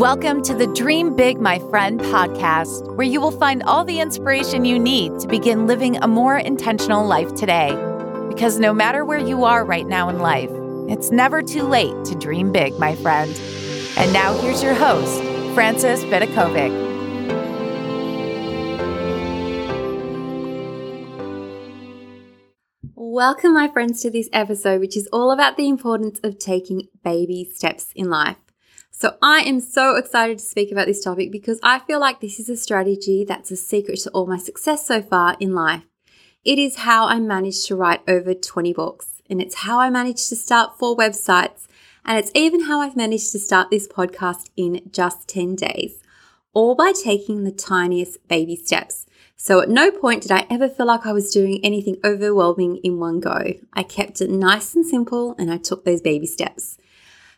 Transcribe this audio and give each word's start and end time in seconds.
Welcome 0.00 0.40
to 0.44 0.54
the 0.54 0.66
Dream 0.68 1.14
Big, 1.14 1.42
My 1.42 1.58
Friend 1.58 2.00
podcast, 2.00 2.96
where 2.96 3.06
you 3.06 3.20
will 3.20 3.30
find 3.30 3.62
all 3.64 3.84
the 3.84 4.00
inspiration 4.00 4.64
you 4.64 4.78
need 4.78 5.18
to 5.20 5.28
begin 5.28 5.66
living 5.66 5.98
a 5.98 6.08
more 6.08 6.38
intentional 6.38 7.04
life 7.04 7.34
today. 7.34 7.68
Because 8.26 8.58
no 8.58 8.72
matter 8.72 9.04
where 9.04 9.18
you 9.18 9.44
are 9.44 9.62
right 9.62 9.86
now 9.86 10.08
in 10.08 10.18
life, 10.18 10.48
it's 10.88 11.10
never 11.10 11.42
too 11.42 11.64
late 11.64 11.92
to 12.06 12.14
dream 12.14 12.50
big, 12.50 12.78
my 12.78 12.96
friend. 12.96 13.30
And 13.98 14.10
now 14.10 14.32
here's 14.38 14.62
your 14.62 14.72
host, 14.72 15.22
Frances 15.52 16.02
Vidakovic. 16.04 16.72
Welcome, 22.94 23.52
my 23.52 23.68
friends, 23.68 24.00
to 24.00 24.10
this 24.10 24.30
episode, 24.32 24.80
which 24.80 24.96
is 24.96 25.10
all 25.12 25.30
about 25.30 25.58
the 25.58 25.68
importance 25.68 26.18
of 26.24 26.38
taking 26.38 26.88
baby 27.04 27.50
steps 27.52 27.92
in 27.94 28.08
life. 28.08 28.38
So 29.00 29.16
I 29.22 29.38
am 29.40 29.60
so 29.60 29.96
excited 29.96 30.38
to 30.40 30.44
speak 30.44 30.70
about 30.70 30.86
this 30.86 31.02
topic 31.02 31.32
because 31.32 31.58
I 31.62 31.78
feel 31.78 31.98
like 31.98 32.20
this 32.20 32.38
is 32.38 32.50
a 32.50 32.56
strategy 32.56 33.24
that's 33.24 33.50
a 33.50 33.56
secret 33.56 33.98
to 34.00 34.10
all 34.10 34.26
my 34.26 34.36
success 34.36 34.86
so 34.86 35.00
far 35.00 35.38
in 35.40 35.54
life. 35.54 35.84
It 36.44 36.58
is 36.58 36.80
how 36.80 37.06
I 37.06 37.18
managed 37.18 37.66
to 37.68 37.76
write 37.76 38.02
over 38.06 38.34
20 38.34 38.74
books, 38.74 39.22
and 39.30 39.40
it's 39.40 39.60
how 39.60 39.80
I 39.80 39.88
managed 39.88 40.28
to 40.28 40.36
start 40.36 40.78
four 40.78 40.94
websites, 40.94 41.66
and 42.04 42.18
it's 42.18 42.30
even 42.34 42.64
how 42.64 42.82
I've 42.82 42.94
managed 42.94 43.32
to 43.32 43.38
start 43.38 43.70
this 43.70 43.88
podcast 43.88 44.50
in 44.54 44.82
just 44.92 45.26
10 45.28 45.56
days, 45.56 46.02
all 46.52 46.74
by 46.74 46.92
taking 46.92 47.44
the 47.44 47.52
tiniest 47.52 48.28
baby 48.28 48.54
steps. 48.54 49.06
So 49.34 49.60
at 49.60 49.70
no 49.70 49.90
point 49.90 50.24
did 50.24 50.30
I 50.30 50.46
ever 50.50 50.68
feel 50.68 50.84
like 50.84 51.06
I 51.06 51.12
was 51.12 51.32
doing 51.32 51.60
anything 51.64 51.96
overwhelming 52.04 52.76
in 52.84 53.00
one 53.00 53.20
go. 53.20 53.54
I 53.72 53.82
kept 53.82 54.20
it 54.20 54.28
nice 54.28 54.74
and 54.74 54.84
simple 54.84 55.34
and 55.38 55.50
I 55.50 55.56
took 55.56 55.86
those 55.86 56.02
baby 56.02 56.26
steps. 56.26 56.76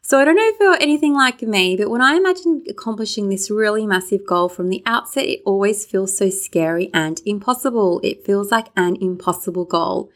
So 0.04 0.18
I 0.18 0.24
don't 0.24 0.34
know 0.34 0.48
if 0.48 0.56
you're 0.58 0.82
anything 0.82 1.14
like 1.14 1.42
me, 1.42 1.76
but 1.76 1.88
when 1.88 2.02
I 2.02 2.14
imagine 2.14 2.64
accomplishing 2.68 3.28
this 3.28 3.52
really 3.52 3.86
massive 3.86 4.26
goal 4.26 4.48
from 4.48 4.68
the 4.68 4.82
outset, 4.84 5.26
it 5.26 5.42
always 5.46 5.86
feels 5.86 6.16
so 6.16 6.28
scary 6.28 6.90
and 6.92 7.20
impossible. 7.24 8.00
It 8.02 8.26
feels 8.26 8.50
like 8.50 8.66
an 8.76 8.96
impossible 9.00 9.64
goal. 9.64 10.10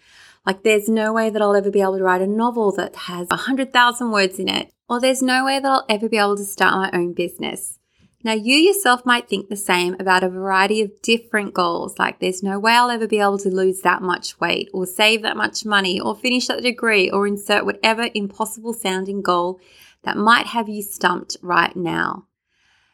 Like 0.44 0.64
there's 0.64 0.88
no 0.88 1.12
way 1.12 1.30
that 1.30 1.40
I'll 1.40 1.54
ever 1.54 1.70
be 1.70 1.80
able 1.80 1.98
to 1.98 2.04
write 2.04 2.20
a 2.20 2.26
novel 2.26 2.72
that 2.72 2.96
has 2.96 3.28
100,000 3.28 4.10
words 4.10 4.40
in 4.40 4.48
it, 4.48 4.72
or 4.88 5.00
there's 5.00 5.22
no 5.22 5.44
way 5.44 5.60
that 5.60 5.68
I'll 5.68 5.86
ever 5.88 6.08
be 6.08 6.18
able 6.18 6.36
to 6.36 6.44
start 6.44 6.74
my 6.74 6.90
own 6.98 7.12
business. 7.12 7.78
Now, 8.26 8.32
you 8.32 8.56
yourself 8.56 9.06
might 9.06 9.28
think 9.28 9.48
the 9.48 9.56
same 9.56 9.94
about 10.00 10.24
a 10.24 10.28
variety 10.28 10.82
of 10.82 11.00
different 11.00 11.54
goals, 11.54 11.96
like 11.96 12.18
there's 12.18 12.42
no 12.42 12.58
way 12.58 12.72
I'll 12.72 12.90
ever 12.90 13.06
be 13.06 13.20
able 13.20 13.38
to 13.38 13.48
lose 13.48 13.82
that 13.82 14.02
much 14.02 14.40
weight, 14.40 14.68
or 14.72 14.84
save 14.84 15.22
that 15.22 15.36
much 15.36 15.64
money, 15.64 16.00
or 16.00 16.16
finish 16.16 16.48
that 16.48 16.60
degree, 16.60 17.08
or 17.08 17.28
insert 17.28 17.64
whatever 17.64 18.10
impossible 18.14 18.72
sounding 18.72 19.22
goal 19.22 19.60
that 20.02 20.16
might 20.16 20.46
have 20.46 20.68
you 20.68 20.82
stumped 20.82 21.36
right 21.40 21.76
now. 21.76 22.26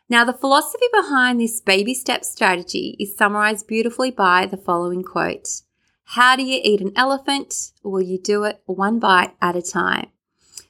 Now, 0.07 0.27
the 0.27 0.35
philosophy 0.35 0.85
behind 0.93 1.41
this 1.41 1.63
baby 1.63 1.95
step 1.95 2.27
strategy 2.27 2.95
is 3.01 3.17
summarized 3.17 3.67
beautifully 3.67 4.11
by 4.11 4.45
the 4.45 4.59
following 4.59 5.03
quote 5.03 5.63
How 6.05 6.37
do 6.37 6.43
you 6.43 6.61
eat 6.63 6.83
an 6.83 6.93
elephant? 6.95 7.73
Will 7.83 8.03
you 8.03 8.19
do 8.19 8.45
it 8.45 8.61
one 8.67 8.99
bite 8.99 9.35
at 9.41 9.57
a 9.57 9.63
time? 9.63 10.11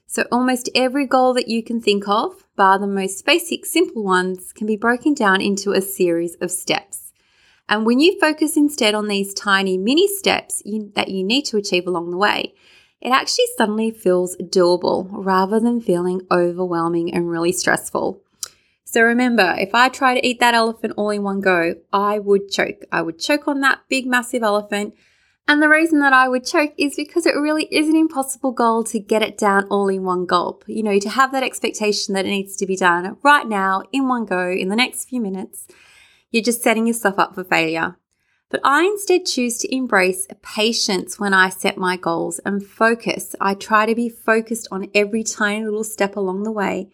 So, 0.07 0.23
almost 0.31 0.69
every 0.73 1.05
goal 1.05 1.33
that 1.33 1.49
you 1.49 1.61
can 1.63 1.81
think 1.81 2.07
of, 2.07 2.42
bar 2.55 2.79
the 2.79 2.87
most 2.87 3.25
basic, 3.25 3.65
simple 3.65 4.03
ones, 4.03 4.53
can 4.53 4.67
be 4.67 4.75
broken 4.75 5.13
down 5.13 5.41
into 5.41 5.71
a 5.71 5.81
series 5.81 6.35
of 6.41 6.51
steps. 6.51 7.11
And 7.69 7.85
when 7.85 7.99
you 7.99 8.19
focus 8.19 8.57
instead 8.57 8.93
on 8.93 9.07
these 9.07 9.33
tiny 9.33 9.77
mini 9.77 10.07
steps 10.07 10.61
you, 10.65 10.91
that 10.95 11.09
you 11.09 11.23
need 11.23 11.43
to 11.45 11.57
achieve 11.57 11.87
along 11.87 12.11
the 12.11 12.17
way, 12.17 12.53
it 13.01 13.09
actually 13.09 13.45
suddenly 13.57 13.91
feels 13.91 14.37
doable 14.37 15.07
rather 15.11 15.59
than 15.59 15.81
feeling 15.81 16.21
overwhelming 16.31 17.13
and 17.13 17.29
really 17.29 17.51
stressful. 17.51 18.21
So 18.85 19.01
remember, 19.01 19.55
if 19.57 19.73
I 19.73 19.89
try 19.89 20.13
to 20.13 20.25
eat 20.25 20.39
that 20.39 20.53
elephant 20.53 20.93
all 20.97 21.09
in 21.09 21.23
one 21.23 21.41
go, 21.41 21.75
I 21.91 22.19
would 22.19 22.49
choke. 22.49 22.85
I 22.91 23.01
would 23.01 23.17
choke 23.17 23.47
on 23.47 23.61
that 23.61 23.79
big, 23.89 24.05
massive 24.05 24.43
elephant 24.43 24.93
and 25.47 25.61
the 25.61 25.69
reason 25.69 25.99
that 25.99 26.13
I 26.13 26.29
would 26.29 26.45
choke 26.45 26.73
is 26.77 26.95
because 26.95 27.25
it 27.25 27.35
really 27.35 27.65
is 27.65 27.89
an 27.89 27.95
impossible 27.95 28.51
goal 28.51 28.83
to 28.85 28.99
get 28.99 29.21
it 29.21 29.37
down 29.37 29.67
all 29.69 29.89
in 29.89 30.03
one 30.03 30.25
gulp. 30.25 30.63
You 30.67 30.83
know, 30.83 30.99
to 30.99 31.09
have 31.09 31.31
that 31.31 31.43
expectation 31.43 32.13
that 32.13 32.25
it 32.25 32.29
needs 32.29 32.55
to 32.57 32.65
be 32.65 32.75
done 32.75 33.17
right 33.23 33.47
now, 33.47 33.83
in 33.91 34.07
one 34.07 34.25
go, 34.25 34.49
in 34.49 34.69
the 34.69 34.75
next 34.75 35.09
few 35.09 35.19
minutes, 35.19 35.67
you're 36.31 36.43
just 36.43 36.63
setting 36.63 36.87
yourself 36.87 37.19
up 37.19 37.35
for 37.35 37.43
failure. 37.43 37.97
But 38.49 38.61
I 38.63 38.83
instead 38.83 39.25
choose 39.25 39.57
to 39.59 39.75
embrace 39.75 40.27
patience 40.43 41.19
when 41.19 41.33
I 41.33 41.49
set 41.49 41.75
my 41.75 41.97
goals 41.97 42.39
and 42.45 42.63
focus. 42.63 43.35
I 43.41 43.55
try 43.55 43.85
to 43.85 43.95
be 43.95 44.09
focused 44.09 44.67
on 44.71 44.91
every 44.93 45.23
tiny 45.23 45.65
little 45.65 45.83
step 45.83 46.15
along 46.15 46.43
the 46.43 46.51
way. 46.51 46.91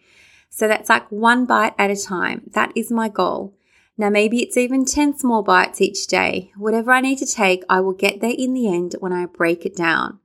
So 0.48 0.66
that's 0.66 0.88
like 0.88 1.12
one 1.12 1.44
bite 1.46 1.74
at 1.78 1.90
a 1.90 1.96
time. 1.96 2.50
That 2.54 2.72
is 2.74 2.90
my 2.90 3.08
goal. 3.08 3.54
Now, 4.00 4.08
maybe 4.08 4.42
it's 4.42 4.56
even 4.56 4.86
10 4.86 5.18
small 5.18 5.42
bites 5.42 5.78
each 5.78 6.06
day. 6.06 6.52
Whatever 6.56 6.90
I 6.90 7.02
need 7.02 7.18
to 7.18 7.26
take, 7.26 7.64
I 7.68 7.80
will 7.80 7.92
get 7.92 8.22
there 8.22 8.34
in 8.34 8.54
the 8.54 8.66
end 8.66 8.96
when 8.98 9.12
I 9.12 9.26
break 9.26 9.66
it 9.66 9.76
down. 9.76 10.20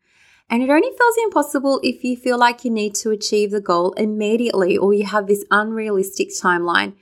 And 0.49 0.63
it 0.63 0.69
only 0.69 0.95
feels 0.97 1.17
impossible 1.25 1.81
if 1.83 2.01
you 2.01 2.15
feel 2.15 2.37
like 2.37 2.63
you 2.63 2.71
need 2.71 2.95
to 2.95 3.11
achieve 3.11 3.51
the 3.51 3.59
goal 3.59 3.91
immediately 3.97 4.77
or 4.77 4.93
you 4.93 5.05
have 5.05 5.27
this 5.27 5.43
unrealistic 5.51 6.29
timeline, 6.29 6.93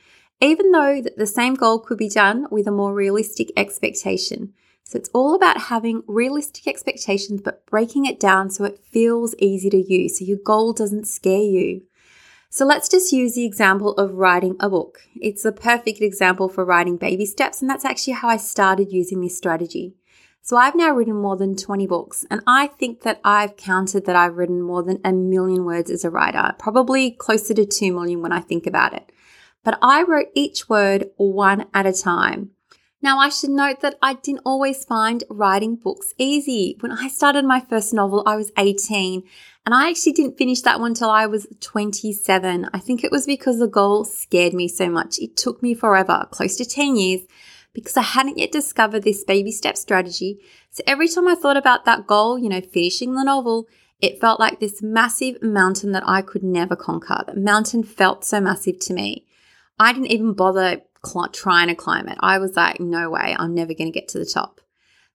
even 0.41 0.72
though 0.72 1.03
the 1.16 1.28
same 1.28 1.53
goal 1.53 1.78
could 1.78 2.00
be 2.00 2.09
done 2.09 2.47
with 2.50 2.66
a 2.66 2.72
more 2.72 2.95
realistic 2.95 3.51
expectation. 3.56 4.51
So 4.83 4.97
it's 4.97 5.12
all 5.13 5.35
about 5.35 5.69
having 5.69 6.01
realistic 6.07 6.66
expectations, 6.66 7.41
but 7.44 7.63
breaking 7.67 8.07
it 8.07 8.19
down 8.19 8.50
so 8.50 8.63
it 8.63 8.79
feels 8.79 9.35
easy 9.38 9.69
to 9.69 9.78
you, 9.78 10.09
so 10.09 10.25
your 10.25 10.39
goal 10.44 10.73
doesn't 10.73 11.07
scare 11.07 11.44
you. 11.44 11.83
So 12.55 12.67
let's 12.67 12.87
just 12.87 13.11
use 13.11 13.33
the 13.33 13.45
example 13.45 13.93
of 13.95 14.13
writing 14.13 14.55
a 14.59 14.69
book. 14.69 14.99
It's 15.19 15.43
a 15.43 15.51
perfect 15.51 16.01
example 16.01 16.49
for 16.49 16.63
writing 16.63 16.97
baby 16.97 17.25
steps, 17.25 17.61
and 17.61 17.67
that's 17.67 17.83
actually 17.83 18.13
how 18.13 18.27
I 18.27 18.37
started 18.37 18.91
using 18.91 19.21
this 19.21 19.35
strategy. 19.35 19.95
So 20.43 20.57
I've 20.57 20.75
now 20.75 20.91
written 20.91 21.15
more 21.15 21.35
than 21.35 21.55
20 21.55 21.87
books, 21.87 22.27
and 22.29 22.43
I 22.45 22.67
think 22.67 23.01
that 23.01 23.19
I've 23.23 23.57
counted 23.57 24.05
that 24.05 24.15
I've 24.15 24.37
written 24.37 24.61
more 24.61 24.83
than 24.83 24.99
a 25.03 25.11
million 25.11 25.65
words 25.65 25.89
as 25.89 26.05
a 26.05 26.11
writer, 26.11 26.53
probably 26.59 27.09
closer 27.09 27.55
to 27.55 27.65
2 27.65 27.91
million 27.91 28.21
when 28.21 28.31
I 28.31 28.39
think 28.39 28.67
about 28.67 28.93
it. 28.93 29.11
But 29.63 29.79
I 29.81 30.03
wrote 30.03 30.27
each 30.35 30.69
word 30.69 31.09
one 31.17 31.65
at 31.73 31.87
a 31.87 31.91
time. 31.91 32.51
Now, 33.03 33.19
I 33.19 33.27
should 33.27 33.49
note 33.49 33.81
that 33.81 33.97
I 34.01 34.13
didn't 34.13 34.43
always 34.45 34.85
find 34.85 35.25
writing 35.29 35.75
books 35.75 36.13
easy. 36.17 36.77
When 36.79 36.93
I 36.93 37.09
started 37.09 37.43
my 37.43 37.59
first 37.59 37.93
novel, 37.93 38.23
I 38.25 38.37
was 38.37 38.53
18 38.57 39.23
and 39.65 39.75
I 39.75 39.89
actually 39.89 40.13
didn't 40.13 40.37
finish 40.37 40.61
that 40.61 40.79
one 40.79 40.93
till 40.93 41.09
I 41.09 41.25
was 41.25 41.45
27. 41.59 42.69
I 42.73 42.79
think 42.79 43.03
it 43.03 43.11
was 43.11 43.25
because 43.25 43.59
the 43.59 43.67
goal 43.67 44.05
scared 44.05 44.53
me 44.53 44.69
so 44.69 44.89
much. 44.89 45.19
It 45.19 45.35
took 45.35 45.61
me 45.61 45.73
forever, 45.73 46.25
close 46.31 46.55
to 46.55 46.65
10 46.65 46.95
years, 46.95 47.21
because 47.73 47.97
I 47.97 48.03
hadn't 48.03 48.37
yet 48.37 48.53
discovered 48.53 49.03
this 49.03 49.25
baby 49.25 49.51
step 49.51 49.75
strategy. 49.75 50.39
So 50.71 50.81
every 50.87 51.09
time 51.09 51.27
I 51.27 51.35
thought 51.35 51.57
about 51.57 51.83
that 51.83 52.07
goal, 52.07 52.39
you 52.39 52.47
know, 52.47 52.61
finishing 52.61 53.15
the 53.15 53.23
novel, 53.23 53.67
it 53.99 54.21
felt 54.21 54.39
like 54.39 54.61
this 54.61 54.81
massive 54.81 55.43
mountain 55.43 55.91
that 55.91 56.07
I 56.07 56.21
could 56.21 56.43
never 56.43 56.77
conquer. 56.77 57.25
The 57.27 57.35
mountain 57.35 57.83
felt 57.83 58.23
so 58.23 58.39
massive 58.39 58.79
to 58.79 58.93
me. 58.93 59.25
I 59.77 59.91
didn't 59.91 60.11
even 60.11 60.31
bother 60.33 60.83
cl- 61.05 61.29
trying 61.29 61.67
to 61.67 61.75
climb 61.75 62.07
it. 62.07 62.17
I 62.19 62.37
was 62.37 62.55
like, 62.55 62.79
no 62.79 63.09
way, 63.09 63.35
I'm 63.37 63.53
never 63.53 63.73
going 63.73 63.91
to 63.91 63.99
get 63.99 64.07
to 64.09 64.19
the 64.19 64.25
top. 64.25 64.61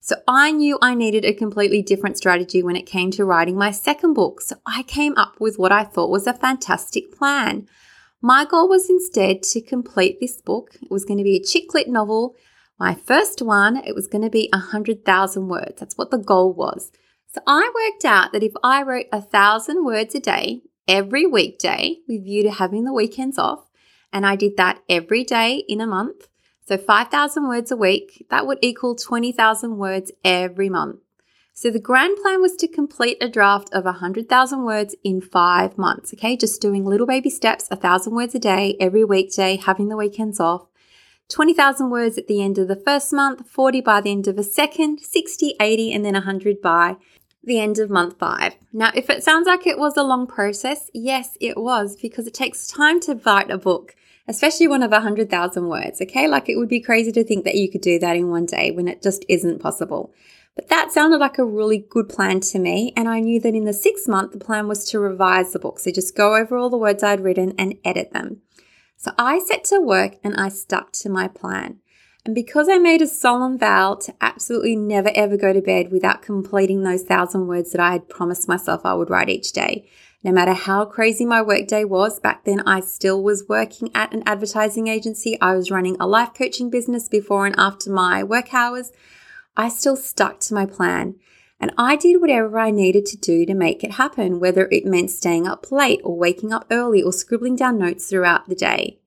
So 0.00 0.16
I 0.26 0.52
knew 0.52 0.78
I 0.80 0.94
needed 0.94 1.24
a 1.24 1.34
completely 1.34 1.82
different 1.82 2.16
strategy 2.16 2.62
when 2.62 2.76
it 2.76 2.86
came 2.86 3.10
to 3.12 3.24
writing 3.24 3.56
my 3.56 3.70
second 3.72 4.14
book. 4.14 4.40
So 4.40 4.56
I 4.64 4.84
came 4.84 5.14
up 5.16 5.40
with 5.40 5.58
what 5.58 5.72
I 5.72 5.84
thought 5.84 6.10
was 6.10 6.26
a 6.26 6.32
fantastic 6.32 7.12
plan. 7.12 7.66
My 8.22 8.44
goal 8.44 8.68
was 8.68 8.88
instead 8.88 9.42
to 9.44 9.60
complete 9.60 10.18
this 10.20 10.40
book. 10.40 10.76
It 10.80 10.90
was 10.90 11.04
going 11.04 11.18
to 11.18 11.24
be 11.24 11.36
a 11.36 11.42
chick 11.42 11.74
lit 11.74 11.88
novel. 11.88 12.34
My 12.78 12.94
first 12.94 13.42
one, 13.42 13.76
it 13.76 13.94
was 13.94 14.06
going 14.06 14.22
to 14.22 14.30
be 14.30 14.48
100,000 14.52 15.48
words. 15.48 15.80
That's 15.80 15.98
what 15.98 16.10
the 16.10 16.18
goal 16.18 16.52
was. 16.52 16.90
So 17.32 17.40
I 17.46 17.70
worked 17.74 18.04
out 18.04 18.32
that 18.32 18.42
if 18.42 18.52
I 18.62 18.82
wrote 18.82 19.06
a 19.12 19.20
thousand 19.20 19.84
words 19.84 20.14
a 20.14 20.20
day 20.20 20.62
every 20.86 21.26
weekday 21.26 21.98
with 22.08 22.24
view 22.24 22.42
to 22.44 22.50
having 22.52 22.84
the 22.84 22.92
weekends 22.92 23.38
off, 23.38 23.67
and 24.12 24.26
I 24.26 24.36
did 24.36 24.56
that 24.56 24.80
every 24.88 25.24
day 25.24 25.64
in 25.68 25.80
a 25.80 25.86
month. 25.86 26.28
So 26.66 26.76
5,000 26.76 27.48
words 27.48 27.70
a 27.70 27.76
week, 27.76 28.26
that 28.30 28.46
would 28.46 28.58
equal 28.60 28.94
20,000 28.94 29.78
words 29.78 30.12
every 30.24 30.68
month. 30.68 31.00
So 31.54 31.70
the 31.70 31.80
grand 31.80 32.18
plan 32.22 32.40
was 32.40 32.54
to 32.56 32.68
complete 32.68 33.16
a 33.20 33.28
draft 33.28 33.68
of 33.72 33.84
100,000 33.84 34.64
words 34.64 34.94
in 35.02 35.20
five 35.20 35.76
months, 35.76 36.14
okay? 36.14 36.36
Just 36.36 36.60
doing 36.60 36.84
little 36.84 37.06
baby 37.06 37.30
steps, 37.30 37.68
1,000 37.68 38.14
words 38.14 38.34
a 38.34 38.38
day, 38.38 38.76
every 38.78 39.02
weekday, 39.02 39.56
having 39.56 39.88
the 39.88 39.96
weekends 39.96 40.38
off. 40.38 40.66
20,000 41.30 41.90
words 41.90 42.16
at 42.16 42.28
the 42.28 42.42
end 42.42 42.58
of 42.58 42.68
the 42.68 42.76
first 42.76 43.12
month, 43.12 43.48
40 43.48 43.80
by 43.80 44.00
the 44.00 44.10
end 44.10 44.28
of 44.28 44.38
a 44.38 44.42
second, 44.42 45.00
60, 45.00 45.54
80, 45.58 45.92
and 45.92 46.04
then 46.04 46.14
100 46.14 46.60
by 46.60 46.96
the 47.42 47.58
end 47.58 47.78
of 47.78 47.90
month 47.90 48.18
five. 48.18 48.54
Now, 48.72 48.90
if 48.94 49.08
it 49.08 49.24
sounds 49.24 49.46
like 49.46 49.66
it 49.66 49.78
was 49.78 49.96
a 49.96 50.02
long 50.02 50.26
process, 50.26 50.90
yes, 50.92 51.38
it 51.40 51.56
was 51.56 51.96
because 51.96 52.26
it 52.26 52.34
takes 52.34 52.66
time 52.66 53.00
to 53.00 53.14
write 53.24 53.50
a 53.50 53.56
book, 53.56 53.96
especially 54.26 54.68
one 54.68 54.82
of 54.82 54.90
100,000 54.90 55.68
words, 55.68 56.02
okay? 56.02 56.28
Like 56.28 56.48
it 56.48 56.56
would 56.56 56.68
be 56.68 56.80
crazy 56.80 57.10
to 57.12 57.24
think 57.24 57.44
that 57.44 57.54
you 57.54 57.70
could 57.70 57.80
do 57.80 57.98
that 57.98 58.16
in 58.16 58.28
one 58.28 58.44
day 58.44 58.70
when 58.70 58.86
it 58.86 59.02
just 59.02 59.24
isn't 59.28 59.62
possible. 59.62 60.12
But 60.54 60.68
that 60.68 60.92
sounded 60.92 61.18
like 61.18 61.38
a 61.38 61.44
really 61.44 61.86
good 61.88 62.08
plan 62.08 62.40
to 62.40 62.58
me, 62.58 62.92
and 62.96 63.08
I 63.08 63.20
knew 63.20 63.40
that 63.40 63.54
in 63.54 63.64
the 63.64 63.72
sixth 63.72 64.08
month, 64.08 64.32
the 64.32 64.38
plan 64.38 64.68
was 64.68 64.84
to 64.90 64.98
revise 64.98 65.52
the 65.52 65.58
book. 65.58 65.78
So 65.78 65.90
just 65.90 66.16
go 66.16 66.34
over 66.34 66.56
all 66.56 66.68
the 66.68 66.76
words 66.76 67.02
I'd 67.02 67.20
written 67.20 67.54
and 67.56 67.78
edit 67.84 68.12
them. 68.12 68.42
So 68.96 69.12
I 69.16 69.38
set 69.38 69.64
to 69.66 69.80
work 69.80 70.16
and 70.24 70.34
I 70.34 70.48
stuck 70.48 70.92
to 70.94 71.08
my 71.08 71.28
plan. 71.28 71.78
And 72.28 72.34
because 72.34 72.68
I 72.68 72.76
made 72.76 73.00
a 73.00 73.06
solemn 73.06 73.56
vow 73.56 73.94
to 74.02 74.14
absolutely 74.20 74.76
never 74.76 75.10
ever 75.14 75.38
go 75.38 75.54
to 75.54 75.62
bed 75.62 75.90
without 75.90 76.20
completing 76.20 76.82
those 76.82 77.02
thousand 77.02 77.46
words 77.46 77.72
that 77.72 77.80
I 77.80 77.92
had 77.92 78.10
promised 78.10 78.46
myself 78.46 78.82
I 78.84 78.92
would 78.92 79.08
write 79.08 79.30
each 79.30 79.52
day, 79.52 79.88
no 80.22 80.32
matter 80.32 80.52
how 80.52 80.84
crazy 80.84 81.24
my 81.24 81.40
workday 81.40 81.84
was, 81.84 82.20
back 82.20 82.44
then 82.44 82.60
I 82.66 82.80
still 82.80 83.22
was 83.22 83.48
working 83.48 83.90
at 83.94 84.12
an 84.12 84.24
advertising 84.26 84.88
agency. 84.88 85.40
I 85.40 85.56
was 85.56 85.70
running 85.70 85.96
a 85.98 86.06
life 86.06 86.34
coaching 86.34 86.68
business 86.68 87.08
before 87.08 87.46
and 87.46 87.54
after 87.56 87.90
my 87.90 88.22
work 88.22 88.52
hours. 88.52 88.92
I 89.56 89.70
still 89.70 89.96
stuck 89.96 90.38
to 90.40 90.54
my 90.54 90.66
plan. 90.66 91.14
And 91.58 91.72
I 91.78 91.96
did 91.96 92.20
whatever 92.20 92.58
I 92.58 92.70
needed 92.70 93.06
to 93.06 93.16
do 93.16 93.46
to 93.46 93.54
make 93.54 93.82
it 93.82 93.92
happen, 93.92 94.38
whether 94.38 94.68
it 94.70 94.84
meant 94.84 95.10
staying 95.10 95.46
up 95.46 95.72
late 95.72 96.02
or 96.04 96.18
waking 96.18 96.52
up 96.52 96.66
early 96.70 97.02
or 97.02 97.10
scribbling 97.10 97.56
down 97.56 97.78
notes 97.78 98.10
throughout 98.10 98.50
the 98.50 98.54
day. 98.54 98.98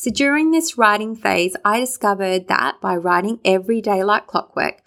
So 0.00 0.10
during 0.10 0.50
this 0.50 0.78
writing 0.78 1.14
phase, 1.14 1.54
I 1.62 1.78
discovered 1.78 2.48
that 2.48 2.80
by 2.80 2.96
writing 2.96 3.38
every 3.44 3.82
day 3.82 4.02
like 4.02 4.26
clockwork, 4.26 4.80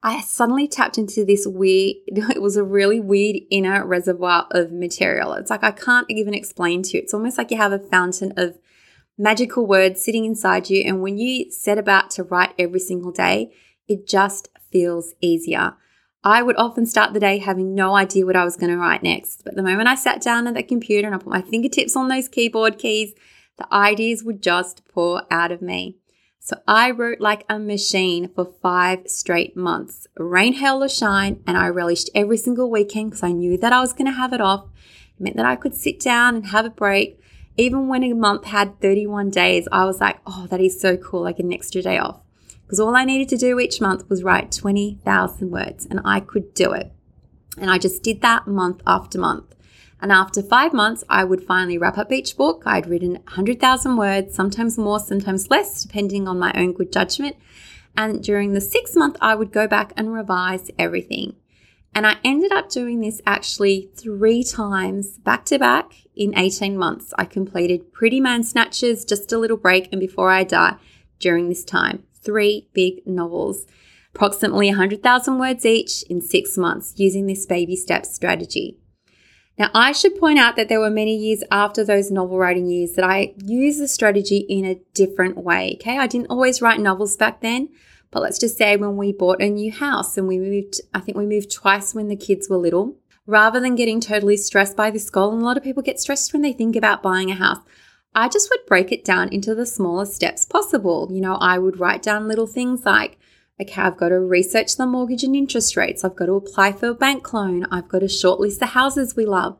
I 0.00 0.20
suddenly 0.20 0.68
tapped 0.68 0.96
into 0.96 1.24
this 1.24 1.44
weird, 1.44 1.96
it 2.06 2.40
was 2.40 2.56
a 2.56 2.62
really 2.62 3.00
weird 3.00 3.38
inner 3.50 3.84
reservoir 3.84 4.46
of 4.52 4.70
material. 4.70 5.32
It's 5.32 5.50
like 5.50 5.64
I 5.64 5.72
can't 5.72 6.06
even 6.08 6.34
explain 6.34 6.84
to 6.84 6.90
you. 6.96 7.02
It's 7.02 7.12
almost 7.12 7.36
like 7.36 7.50
you 7.50 7.56
have 7.56 7.72
a 7.72 7.80
fountain 7.80 8.32
of 8.36 8.58
magical 9.18 9.66
words 9.66 10.04
sitting 10.04 10.24
inside 10.24 10.70
you. 10.70 10.84
And 10.86 11.02
when 11.02 11.18
you 11.18 11.50
set 11.50 11.76
about 11.76 12.10
to 12.10 12.22
write 12.22 12.54
every 12.56 12.78
single 12.78 13.10
day, 13.10 13.52
it 13.88 14.06
just 14.06 14.50
feels 14.70 15.14
easier. 15.20 15.74
I 16.22 16.44
would 16.44 16.56
often 16.58 16.86
start 16.86 17.12
the 17.12 17.18
day 17.18 17.38
having 17.38 17.74
no 17.74 17.96
idea 17.96 18.24
what 18.24 18.36
I 18.36 18.44
was 18.44 18.54
going 18.54 18.70
to 18.70 18.78
write 18.78 19.02
next. 19.02 19.42
But 19.44 19.56
the 19.56 19.64
moment 19.64 19.88
I 19.88 19.96
sat 19.96 20.22
down 20.22 20.46
at 20.46 20.54
the 20.54 20.62
computer 20.62 21.08
and 21.08 21.14
I 21.16 21.18
put 21.18 21.26
my 21.26 21.42
fingertips 21.42 21.96
on 21.96 22.06
those 22.06 22.28
keyboard 22.28 22.78
keys, 22.78 23.14
the 23.60 23.72
ideas 23.74 24.24
would 24.24 24.42
just 24.42 24.82
pour 24.88 25.22
out 25.30 25.52
of 25.52 25.60
me. 25.60 25.98
So 26.38 26.56
I 26.66 26.90
wrote 26.90 27.20
like 27.20 27.44
a 27.50 27.58
machine 27.58 28.30
for 28.34 28.46
five 28.62 29.06
straight 29.06 29.54
months, 29.54 30.06
rain, 30.16 30.54
hail, 30.54 30.82
or 30.82 30.88
shine, 30.88 31.42
and 31.46 31.58
I 31.58 31.68
relished 31.68 32.08
every 32.14 32.38
single 32.38 32.70
weekend 32.70 33.10
because 33.10 33.22
I 33.22 33.32
knew 33.32 33.58
that 33.58 33.74
I 33.74 33.80
was 33.80 33.92
going 33.92 34.06
to 34.06 34.16
have 34.16 34.32
it 34.32 34.40
off. 34.40 34.64
It 35.18 35.22
meant 35.22 35.36
that 35.36 35.44
I 35.44 35.56
could 35.56 35.74
sit 35.74 36.00
down 36.00 36.34
and 36.34 36.46
have 36.46 36.64
a 36.64 36.70
break. 36.70 37.20
Even 37.58 37.88
when 37.88 38.02
a 38.02 38.14
month 38.14 38.46
had 38.46 38.80
31 38.80 39.28
days, 39.28 39.68
I 39.70 39.84
was 39.84 40.00
like, 40.00 40.18
oh, 40.26 40.46
that 40.48 40.60
is 40.60 40.80
so 40.80 40.96
cool, 40.96 41.22
like 41.22 41.38
an 41.38 41.52
extra 41.52 41.82
day 41.82 41.98
off. 41.98 42.20
Because 42.62 42.80
all 42.80 42.96
I 42.96 43.04
needed 43.04 43.28
to 43.28 43.36
do 43.36 43.60
each 43.60 43.80
month 43.80 44.08
was 44.08 44.24
write 44.24 44.52
20,000 44.52 45.50
words, 45.50 45.84
and 45.84 46.00
I 46.02 46.20
could 46.20 46.54
do 46.54 46.72
it. 46.72 46.90
And 47.58 47.70
I 47.70 47.76
just 47.76 48.02
did 48.02 48.22
that 48.22 48.46
month 48.46 48.80
after 48.86 49.18
month. 49.18 49.54
And 50.02 50.10
after 50.10 50.42
five 50.42 50.72
months, 50.72 51.04
I 51.08 51.24
would 51.24 51.42
finally 51.42 51.76
wrap 51.76 51.98
up 51.98 52.10
each 52.10 52.36
book. 52.36 52.62
I'd 52.64 52.86
written 52.86 53.12
100,000 53.12 53.96
words, 53.96 54.34
sometimes 54.34 54.78
more, 54.78 54.98
sometimes 54.98 55.50
less, 55.50 55.82
depending 55.82 56.26
on 56.26 56.38
my 56.38 56.52
own 56.54 56.72
good 56.72 56.92
judgment. 56.92 57.36
And 57.96 58.22
during 58.22 58.52
the 58.52 58.60
sixth 58.60 58.96
month, 58.96 59.16
I 59.20 59.34
would 59.34 59.52
go 59.52 59.66
back 59.66 59.92
and 59.96 60.12
revise 60.12 60.70
everything. 60.78 61.36
And 61.94 62.06
I 62.06 62.16
ended 62.24 62.52
up 62.52 62.70
doing 62.70 63.00
this 63.00 63.20
actually 63.26 63.90
three 63.96 64.44
times 64.44 65.18
back 65.18 65.44
to 65.46 65.58
back 65.58 65.92
in 66.14 66.38
18 66.38 66.76
months. 66.76 67.12
I 67.18 67.24
completed 67.24 67.92
Pretty 67.92 68.20
Man 68.20 68.44
Snatchers, 68.44 69.04
Just 69.04 69.32
a 69.32 69.38
Little 69.38 69.56
Break, 69.56 69.88
and 69.90 70.00
Before 70.00 70.30
I 70.30 70.44
Die 70.44 70.76
during 71.18 71.48
this 71.48 71.64
time. 71.64 72.04
Three 72.22 72.68
big 72.72 73.06
novels, 73.06 73.66
approximately 74.14 74.68
100,000 74.68 75.38
words 75.38 75.66
each 75.66 76.04
in 76.04 76.20
six 76.20 76.56
months 76.56 76.94
using 76.96 77.26
this 77.26 77.44
baby 77.44 77.74
steps 77.74 78.14
strategy. 78.14 78.79
Now, 79.60 79.68
I 79.74 79.92
should 79.92 80.18
point 80.18 80.38
out 80.38 80.56
that 80.56 80.70
there 80.70 80.80
were 80.80 80.88
many 80.88 81.14
years 81.14 81.44
after 81.50 81.84
those 81.84 82.10
novel 82.10 82.38
writing 82.38 82.66
years 82.66 82.92
that 82.92 83.04
I 83.04 83.34
used 83.44 83.78
the 83.78 83.88
strategy 83.88 84.38
in 84.38 84.64
a 84.64 84.80
different 84.94 85.36
way. 85.36 85.76
Okay, 85.78 85.98
I 85.98 86.06
didn't 86.06 86.28
always 86.30 86.62
write 86.62 86.80
novels 86.80 87.14
back 87.18 87.42
then, 87.42 87.68
but 88.10 88.22
let's 88.22 88.38
just 88.38 88.56
say 88.56 88.78
when 88.78 88.96
we 88.96 89.12
bought 89.12 89.42
a 89.42 89.50
new 89.50 89.70
house 89.70 90.16
and 90.16 90.26
we 90.26 90.38
moved, 90.38 90.80
I 90.94 91.00
think 91.00 91.18
we 91.18 91.26
moved 91.26 91.52
twice 91.52 91.94
when 91.94 92.08
the 92.08 92.16
kids 92.16 92.48
were 92.48 92.56
little, 92.56 92.96
rather 93.26 93.60
than 93.60 93.74
getting 93.74 94.00
totally 94.00 94.38
stressed 94.38 94.78
by 94.78 94.90
this 94.90 95.10
goal, 95.10 95.34
and 95.34 95.42
a 95.42 95.44
lot 95.44 95.58
of 95.58 95.62
people 95.62 95.82
get 95.82 96.00
stressed 96.00 96.32
when 96.32 96.40
they 96.40 96.54
think 96.54 96.74
about 96.74 97.02
buying 97.02 97.30
a 97.30 97.34
house. 97.34 97.58
I 98.14 98.30
just 98.30 98.48
would 98.48 98.64
break 98.66 98.90
it 98.90 99.04
down 99.04 99.28
into 99.28 99.54
the 99.54 99.66
smallest 99.66 100.14
steps 100.14 100.46
possible. 100.46 101.10
You 101.12 101.20
know, 101.20 101.34
I 101.34 101.58
would 101.58 101.78
write 101.78 102.02
down 102.02 102.28
little 102.28 102.46
things 102.46 102.86
like, 102.86 103.18
Okay, 103.60 103.82
I've 103.82 103.98
got 103.98 104.08
to 104.08 104.18
research 104.18 104.76
the 104.76 104.86
mortgage 104.86 105.22
and 105.22 105.36
interest 105.36 105.76
rates. 105.76 106.02
I've 106.02 106.16
got 106.16 106.26
to 106.26 106.32
apply 106.32 106.72
for 106.72 106.88
a 106.88 106.94
bank 106.94 107.30
loan. 107.34 107.66
I've 107.70 107.88
got 107.88 107.98
to 107.98 108.06
shortlist 108.06 108.58
the 108.58 108.66
houses 108.66 109.14
we 109.14 109.26
love. 109.26 109.58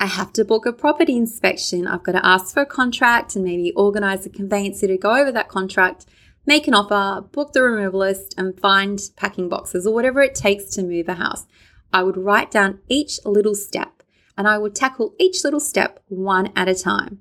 I 0.00 0.06
have 0.06 0.32
to 0.32 0.46
book 0.46 0.64
a 0.64 0.72
property 0.72 1.14
inspection. 1.14 1.86
I've 1.86 2.02
got 2.02 2.12
to 2.12 2.26
ask 2.26 2.54
for 2.54 2.62
a 2.62 2.66
contract 2.66 3.36
and 3.36 3.44
maybe 3.44 3.70
organize 3.72 4.24
a 4.24 4.30
conveyancer 4.30 4.86
to 4.86 4.96
go 4.96 5.14
over 5.14 5.30
that 5.30 5.48
contract, 5.48 6.06
make 6.46 6.66
an 6.66 6.72
offer, 6.72 7.20
book 7.20 7.52
the 7.52 7.60
removalist, 7.60 8.32
and 8.38 8.58
find 8.58 8.98
packing 9.14 9.50
boxes 9.50 9.86
or 9.86 9.92
whatever 9.92 10.22
it 10.22 10.34
takes 10.34 10.64
to 10.74 10.82
move 10.82 11.08
a 11.08 11.14
house. 11.14 11.46
I 11.92 12.02
would 12.02 12.16
write 12.16 12.50
down 12.50 12.80
each 12.88 13.20
little 13.26 13.54
step 13.54 14.02
and 14.38 14.48
I 14.48 14.56
would 14.56 14.74
tackle 14.74 15.14
each 15.20 15.44
little 15.44 15.60
step 15.60 16.02
one 16.08 16.50
at 16.56 16.68
a 16.68 16.74
time. 16.74 17.20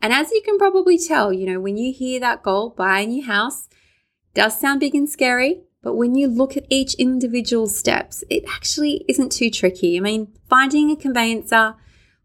And 0.00 0.14
as 0.14 0.30
you 0.30 0.40
can 0.42 0.56
probably 0.56 0.98
tell, 0.98 1.30
you 1.30 1.46
know, 1.46 1.60
when 1.60 1.76
you 1.76 1.92
hear 1.92 2.18
that 2.20 2.42
goal, 2.42 2.70
buy 2.70 3.00
a 3.00 3.06
new 3.06 3.24
house, 3.24 3.68
does 4.34 4.58
sound 4.58 4.80
big 4.80 4.94
and 4.94 5.08
scary, 5.08 5.62
but 5.82 5.94
when 5.94 6.14
you 6.14 6.28
look 6.28 6.56
at 6.56 6.66
each 6.70 6.94
individual 6.94 7.66
steps, 7.66 8.22
it 8.30 8.44
actually 8.48 9.04
isn't 9.08 9.32
too 9.32 9.50
tricky. 9.50 9.96
I 9.96 10.00
mean, 10.00 10.32
finding 10.48 10.90
a 10.90 10.96
conveyancer 10.96 11.74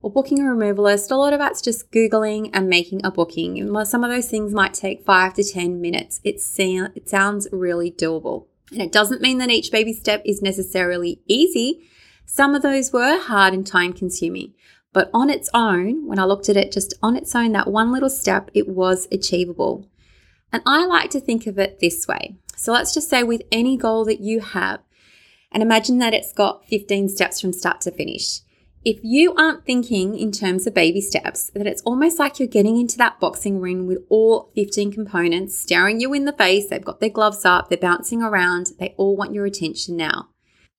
or 0.02 0.12
booking 0.12 0.40
a 0.40 0.44
removalist, 0.44 1.12
a 1.12 1.16
lot 1.16 1.34
of 1.34 1.40
that's 1.40 1.62
just 1.62 1.92
Googling 1.92 2.52
and 2.54 2.70
making 2.70 3.04
a 3.04 3.12
booking. 3.12 3.86
Some 3.86 4.04
of 4.04 4.12
those 4.12 4.30
things 4.30 4.54
might 4.54 4.74
take 4.74 5.06
five 5.06 5.34
to 5.34 5.44
10 5.44 5.82
minutes. 5.82 6.22
It, 6.24 6.42
it 6.60 7.10
sounds 7.10 7.48
really 7.52 7.92
doable. 7.92 8.46
And 8.72 8.82
it 8.82 8.92
doesn't 8.92 9.22
mean 9.22 9.40
that 9.40 9.50
each 9.50 9.72
baby 9.72 9.94
step 9.94 10.22
is 10.24 10.42
necessarily 10.42 11.22
easy. 11.26 11.90
Some 12.26 12.54
of 12.54 12.62
those 12.62 12.94
were 12.94 13.20
hard 13.20 13.54
and 13.54 13.66
time 13.66 13.94
consuming. 13.94 14.54
But 14.94 15.10
on 15.14 15.30
its 15.30 15.50
own, 15.54 16.08
when 16.08 16.20
I 16.20 16.26
looked 16.26 16.50
at 16.50 16.58
it 16.58 16.72
just 16.72 16.94
on 17.02 17.16
its 17.16 17.36
own, 17.36 17.54
that 17.54 17.68
one 17.68 17.92
little 17.92 18.10
step, 18.10 18.52
it 18.54 18.68
was 18.68 19.08
achievable. 19.12 19.88
And 20.52 20.62
I 20.66 20.86
like 20.86 21.10
to 21.12 21.20
think 21.20 21.48
of 21.48 21.60
it 21.60 21.80
this 21.80 22.08
way. 22.08 22.38
So 22.56 22.72
let's 22.72 22.94
just 22.94 23.10
say 23.10 23.24
with 23.24 23.44
any 23.52 23.78
goal 23.78 24.06
that 24.06 24.20
you 24.20 24.40
have, 24.40 24.80
and 25.52 25.62
imagine 25.64 26.00
that 26.00 26.14
it's 26.14 26.34
got 26.34 26.66
15 26.66 27.10
steps 27.10 27.40
from 27.40 27.54
start 27.54 27.82
to 27.82 27.92
finish. 27.92 28.42
If 28.84 29.00
you 29.04 29.34
aren't 29.36 29.66
thinking 29.66 30.18
in 30.18 30.32
terms 30.32 30.66
of 30.66 30.74
baby 30.74 31.02
steps, 31.02 31.50
that 31.54 31.68
it's 31.68 31.82
almost 31.82 32.20
like 32.20 32.40
you're 32.40 32.48
getting 32.48 32.80
into 32.80 32.98
that 33.00 33.20
boxing 33.20 33.60
ring 33.60 33.86
with 33.86 34.00
all 34.10 34.52
15 34.56 34.94
components 34.94 35.58
staring 35.58 36.00
you 36.00 36.14
in 36.14 36.26
the 36.26 36.34
face. 36.34 36.70
They've 36.70 36.84
got 36.84 37.00
their 37.00 37.10
gloves 37.10 37.44
up, 37.44 37.70
they're 37.70 37.78
bouncing 37.78 38.22
around, 38.22 38.72
they 38.80 38.94
all 38.98 39.16
want 39.18 39.34
your 39.34 39.46
attention 39.46 39.98
now. 39.98 40.30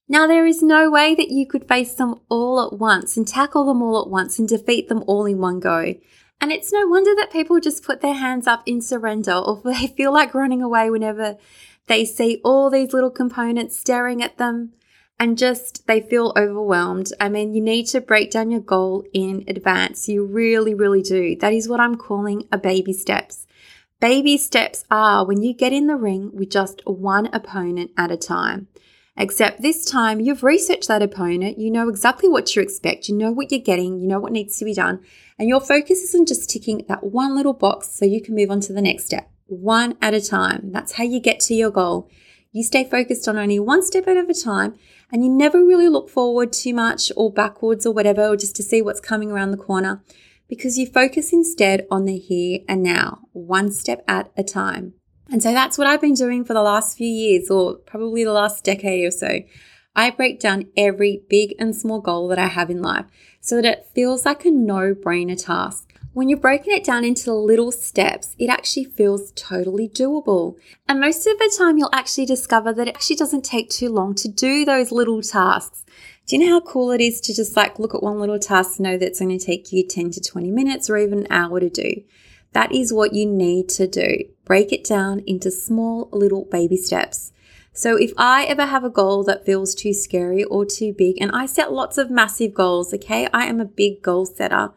Now, 0.09 0.27
there 0.27 0.47
is 0.47 0.63
no 0.63 0.91
way 0.91 1.15
that 1.15 1.31
you 1.31 1.47
could 1.47 1.69
face 1.69 1.93
them 1.93 2.15
all 2.31 2.65
at 2.65 2.79
once 2.79 3.19
and 3.19 3.29
tackle 3.29 3.67
them 3.67 3.83
all 3.83 4.01
at 4.01 4.09
once 4.09 4.39
and 4.39 4.49
defeat 4.49 4.89
them 4.89 5.05
all 5.07 5.27
in 5.27 5.39
one 5.39 5.61
go. 5.61 5.95
And 6.41 6.53
it's 6.53 6.73
no 6.73 6.87
wonder 6.87 7.15
that 7.17 7.33
people 7.33 7.59
just 7.61 7.83
put 7.83 8.01
their 8.01 8.15
hands 8.15 8.47
up 8.47 8.63
in 8.65 8.81
surrender 8.81 9.35
or 9.35 9.61
they 9.65 9.89
feel 9.89 10.13
like 10.13 10.35
running 10.35 10.63
away 10.63 10.91
whenever 10.91 11.37
they 11.87 12.05
see 12.05 12.41
all 12.45 12.71
these 12.71 12.93
little 12.93 13.11
components 13.11 13.79
staring 13.79 14.23
at 14.23 14.39
them 14.39 14.73
and 15.19 15.37
just 15.37 15.87
they 15.87 16.01
feel 16.01 16.33
overwhelmed. 16.37 17.13
I 17.21 17.29
mean, 17.29 17.55
you 17.55 17.61
need 17.61 17.87
to 17.87 18.01
break 18.01 18.31
down 18.31 18.51
your 18.51 18.61
goal 18.61 19.05
in 19.13 19.45
advance. 19.49 20.09
You 20.09 20.25
really, 20.25 20.75
really 20.75 21.03
do. 21.03 21.35
That 21.37 21.53
is 21.53 21.69
what 21.69 21.81
I'm 21.81 21.97
calling 21.97 22.47
a 22.53 22.59
baby 22.59 22.93
steps. 22.93 23.47
Baby 24.01 24.37
steps 24.39 24.85
are 24.93 25.27
when 25.27 25.43
you 25.43 25.53
get 25.53 25.73
in 25.73 25.89
the 25.89 25.97
ring 25.97 26.31
with 26.33 26.51
just 26.51 26.83
one 26.87 27.27
opponent 27.33 27.91
at 27.97 28.13
a 28.13 28.17
time. 28.17 28.69
Except 29.21 29.61
this 29.61 29.85
time 29.85 30.21
you've 30.21 30.45
researched 30.45 30.87
that 30.87 31.03
opponent, 31.03 31.59
you 31.59 31.73
know 31.73 31.89
exactly 31.89 32.29
what 32.29 32.47
to 32.47 32.61
expect, 32.61 33.09
you 33.09 33.17
know 33.17 33.33
what 33.33 33.51
you're 33.51 33.61
getting, 33.61 33.99
you 33.99 34.07
know 34.07 34.21
what 34.21 34.31
needs 34.31 34.57
to 34.59 34.65
be 34.65 34.73
done, 34.73 35.01
and 35.41 35.49
your 35.49 35.61
focus 35.61 36.03
isn't 36.03 36.29
just 36.29 36.49
ticking 36.49 36.85
that 36.89 37.03
one 37.03 37.35
little 37.35 37.53
box 37.53 37.91
so 37.91 38.05
you 38.05 38.23
can 38.23 38.37
move 38.37 38.49
on 38.49 38.61
to 38.61 38.73
the 38.73 38.81
next 38.81 39.07
step, 39.07 39.29
one 39.47 39.99
at 40.01 40.15
a 40.15 40.21
time. 40.21 40.71
That's 40.71 40.93
how 40.93 41.03
you 41.03 41.19
get 41.19 41.41
to 41.41 41.55
your 41.55 41.73
goal. 41.73 42.09
You 42.53 42.63
stay 42.63 42.85
focused 42.85 43.27
on 43.27 43.37
only 43.37 43.59
one 43.59 43.83
step 43.83 44.07
at 44.07 44.17
a 44.17 44.35
time 44.35 44.79
and 45.11 45.25
you 45.25 45.31
never 45.31 45.65
really 45.65 45.89
look 45.89 46.09
forward 46.09 46.53
too 46.53 46.73
much 46.73 47.11
or 47.17 47.33
backwards 47.33 47.85
or 47.85 47.93
whatever, 47.93 48.29
or 48.29 48.37
just 48.37 48.55
to 48.57 48.63
see 48.63 48.81
what's 48.81 49.01
coming 49.01 49.33
around 49.33 49.51
the 49.51 49.57
corner 49.57 50.01
because 50.49 50.79
you 50.79 50.87
focus 50.87 51.33
instead 51.33 51.87
on 51.91 52.05
the 52.05 52.19
here 52.19 52.61
and 52.69 52.83
now, 52.83 53.21
one 53.33 53.71
step 53.71 54.03
at 54.09 54.31
a 54.37 54.43
time. 54.43 54.95
And 55.31 55.43
so 55.43 55.53
that's 55.53 55.77
what 55.77 55.87
I've 55.87 56.01
been 56.01 56.15
doing 56.15 56.45
for 56.45 56.55
the 56.55 56.63
last 56.63 56.97
few 56.97 57.09
years, 57.09 57.51
or 57.51 57.75
probably 57.75 58.25
the 58.25 58.33
last 58.33 58.65
decade 58.65 59.05
or 59.05 59.11
so. 59.11 59.41
I 59.95 60.11
break 60.11 60.39
down 60.39 60.69
every 60.77 61.23
big 61.29 61.55
and 61.59 61.75
small 61.75 62.01
goal 62.01 62.29
that 62.29 62.39
I 62.39 62.47
have 62.47 62.71
in 62.71 62.81
life 62.81 63.07
so 63.41 63.57
that 63.57 63.65
it 63.65 63.87
feels 63.95 64.25
like 64.25 64.45
a 64.45 64.51
no 64.51 64.95
brainer 64.95 65.43
task. 65.43 65.93
When 66.13 66.29
you're 66.29 66.39
breaking 66.39 66.75
it 66.75 66.85
down 66.85 67.05
into 67.05 67.33
little 67.35 67.71
steps, 67.71 68.35
it 68.39 68.49
actually 68.49 68.85
feels 68.85 69.33
totally 69.33 69.89
doable. 69.89 70.57
And 70.89 71.01
most 71.01 71.27
of 71.27 71.39
the 71.39 71.55
time, 71.57 71.79
you'll 71.79 71.91
actually 71.93 72.27
discover 72.27 72.73
that 72.73 72.89
it 72.89 72.95
actually 72.95 73.17
doesn't 73.17 73.45
take 73.45 73.71
too 73.71 73.89
long 73.89 74.15
to 74.17 74.29
do 74.29 74.65
those 74.65 74.91
little 74.91 75.23
tasks. 75.23 75.85
Do 76.27 76.37
you 76.37 76.45
know 76.45 76.55
how 76.55 76.61
cool 76.61 76.91
it 76.91 77.01
is 77.01 77.21
to 77.23 77.35
just 77.35 77.57
like 77.57 77.79
look 77.79 77.95
at 77.95 78.03
one 78.03 78.19
little 78.19 78.39
task 78.39 78.79
and 78.79 78.85
know 78.85 78.99
that 78.99 79.07
it's 79.07 79.21
going 79.21 79.37
to 79.37 79.45
take 79.45 79.73
you 79.73 79.87
10 79.87 80.11
to 80.13 80.21
20 80.21 80.51
minutes 80.51 80.91
or 80.91 80.97
even 80.97 81.21
an 81.21 81.27
hour 81.31 81.61
to 81.61 81.71
do? 81.71 82.03
That 82.59 82.73
is 82.73 82.93
what 82.93 83.13
you 83.13 83.25
need 83.25 83.69
to 83.79 83.87
do. 83.87 84.25
Break 84.45 84.73
it 84.73 84.83
down 84.83 85.23
into 85.29 85.49
small 85.49 86.09
little 86.11 86.45
baby 86.47 86.77
steps. 86.77 87.31
So 87.73 87.95
if 87.95 88.13
I 88.19 88.47
ever 88.47 88.67
have 88.67 88.83
a 88.83 88.91
goal 88.91 89.23
that 89.29 89.47
feels 89.47 89.77
too 89.77 89.95
scary 89.95 90.43
or 90.43 90.65
too 90.65 90.93
big, 90.93 91.19
and 91.21 91.31
I 91.31 91.47
set 91.47 91.73
lots 91.73 91.99
of 91.99 92.11
massive 92.11 92.55
goals, 92.55 92.93
okay, 92.93 93.29
I 93.33 93.45
am 93.45 93.61
a 93.61 93.65
big 93.65 94.03
goal 94.03 94.27
setter, 94.27 94.73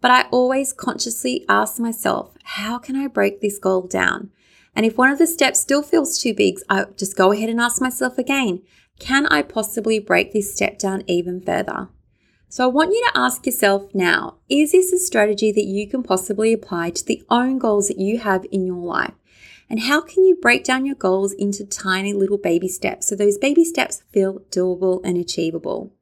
but 0.00 0.10
I 0.10 0.22
always 0.30 0.72
consciously 0.72 1.44
ask 1.50 1.78
myself, 1.78 2.34
how 2.44 2.78
can 2.78 2.96
I 2.96 3.08
break 3.08 3.42
this 3.42 3.58
goal 3.58 3.82
down? 3.82 4.30
And 4.74 4.86
if 4.86 4.96
one 4.96 5.10
of 5.10 5.18
the 5.18 5.26
steps 5.26 5.60
still 5.60 5.82
feels 5.82 6.18
too 6.18 6.32
big, 6.32 6.60
I 6.70 6.86
just 6.96 7.14
go 7.14 7.32
ahead 7.32 7.50
and 7.50 7.60
ask 7.60 7.78
myself 7.82 8.16
again, 8.16 8.62
can 8.98 9.26
I 9.26 9.42
possibly 9.42 9.98
break 9.98 10.32
this 10.32 10.54
step 10.54 10.78
down 10.78 11.02
even 11.06 11.42
further? 11.42 11.90
So 12.50 12.64
I 12.64 12.68
want 12.68 12.92
you 12.92 13.04
to 13.06 13.18
ask 13.18 13.44
yourself 13.44 13.94
now, 13.94 14.36
is 14.48 14.72
this 14.72 14.90
a 14.90 14.98
strategy 14.98 15.52
that 15.52 15.66
you 15.66 15.86
can 15.86 16.02
possibly 16.02 16.54
apply 16.54 16.90
to 16.90 17.04
the 17.04 17.22
own 17.28 17.58
goals 17.58 17.88
that 17.88 17.98
you 17.98 18.18
have 18.18 18.46
in 18.50 18.64
your 18.64 18.82
life? 18.82 19.12
And 19.68 19.80
how 19.80 20.00
can 20.00 20.24
you 20.24 20.34
break 20.34 20.64
down 20.64 20.86
your 20.86 20.94
goals 20.94 21.34
into 21.34 21.66
tiny 21.66 22.14
little 22.14 22.38
baby 22.38 22.68
steps 22.68 23.06
so 23.06 23.14
those 23.14 23.36
baby 23.36 23.64
steps 23.64 24.02
feel 24.12 24.40
doable 24.50 25.02
and 25.04 25.18
achievable? 25.18 25.92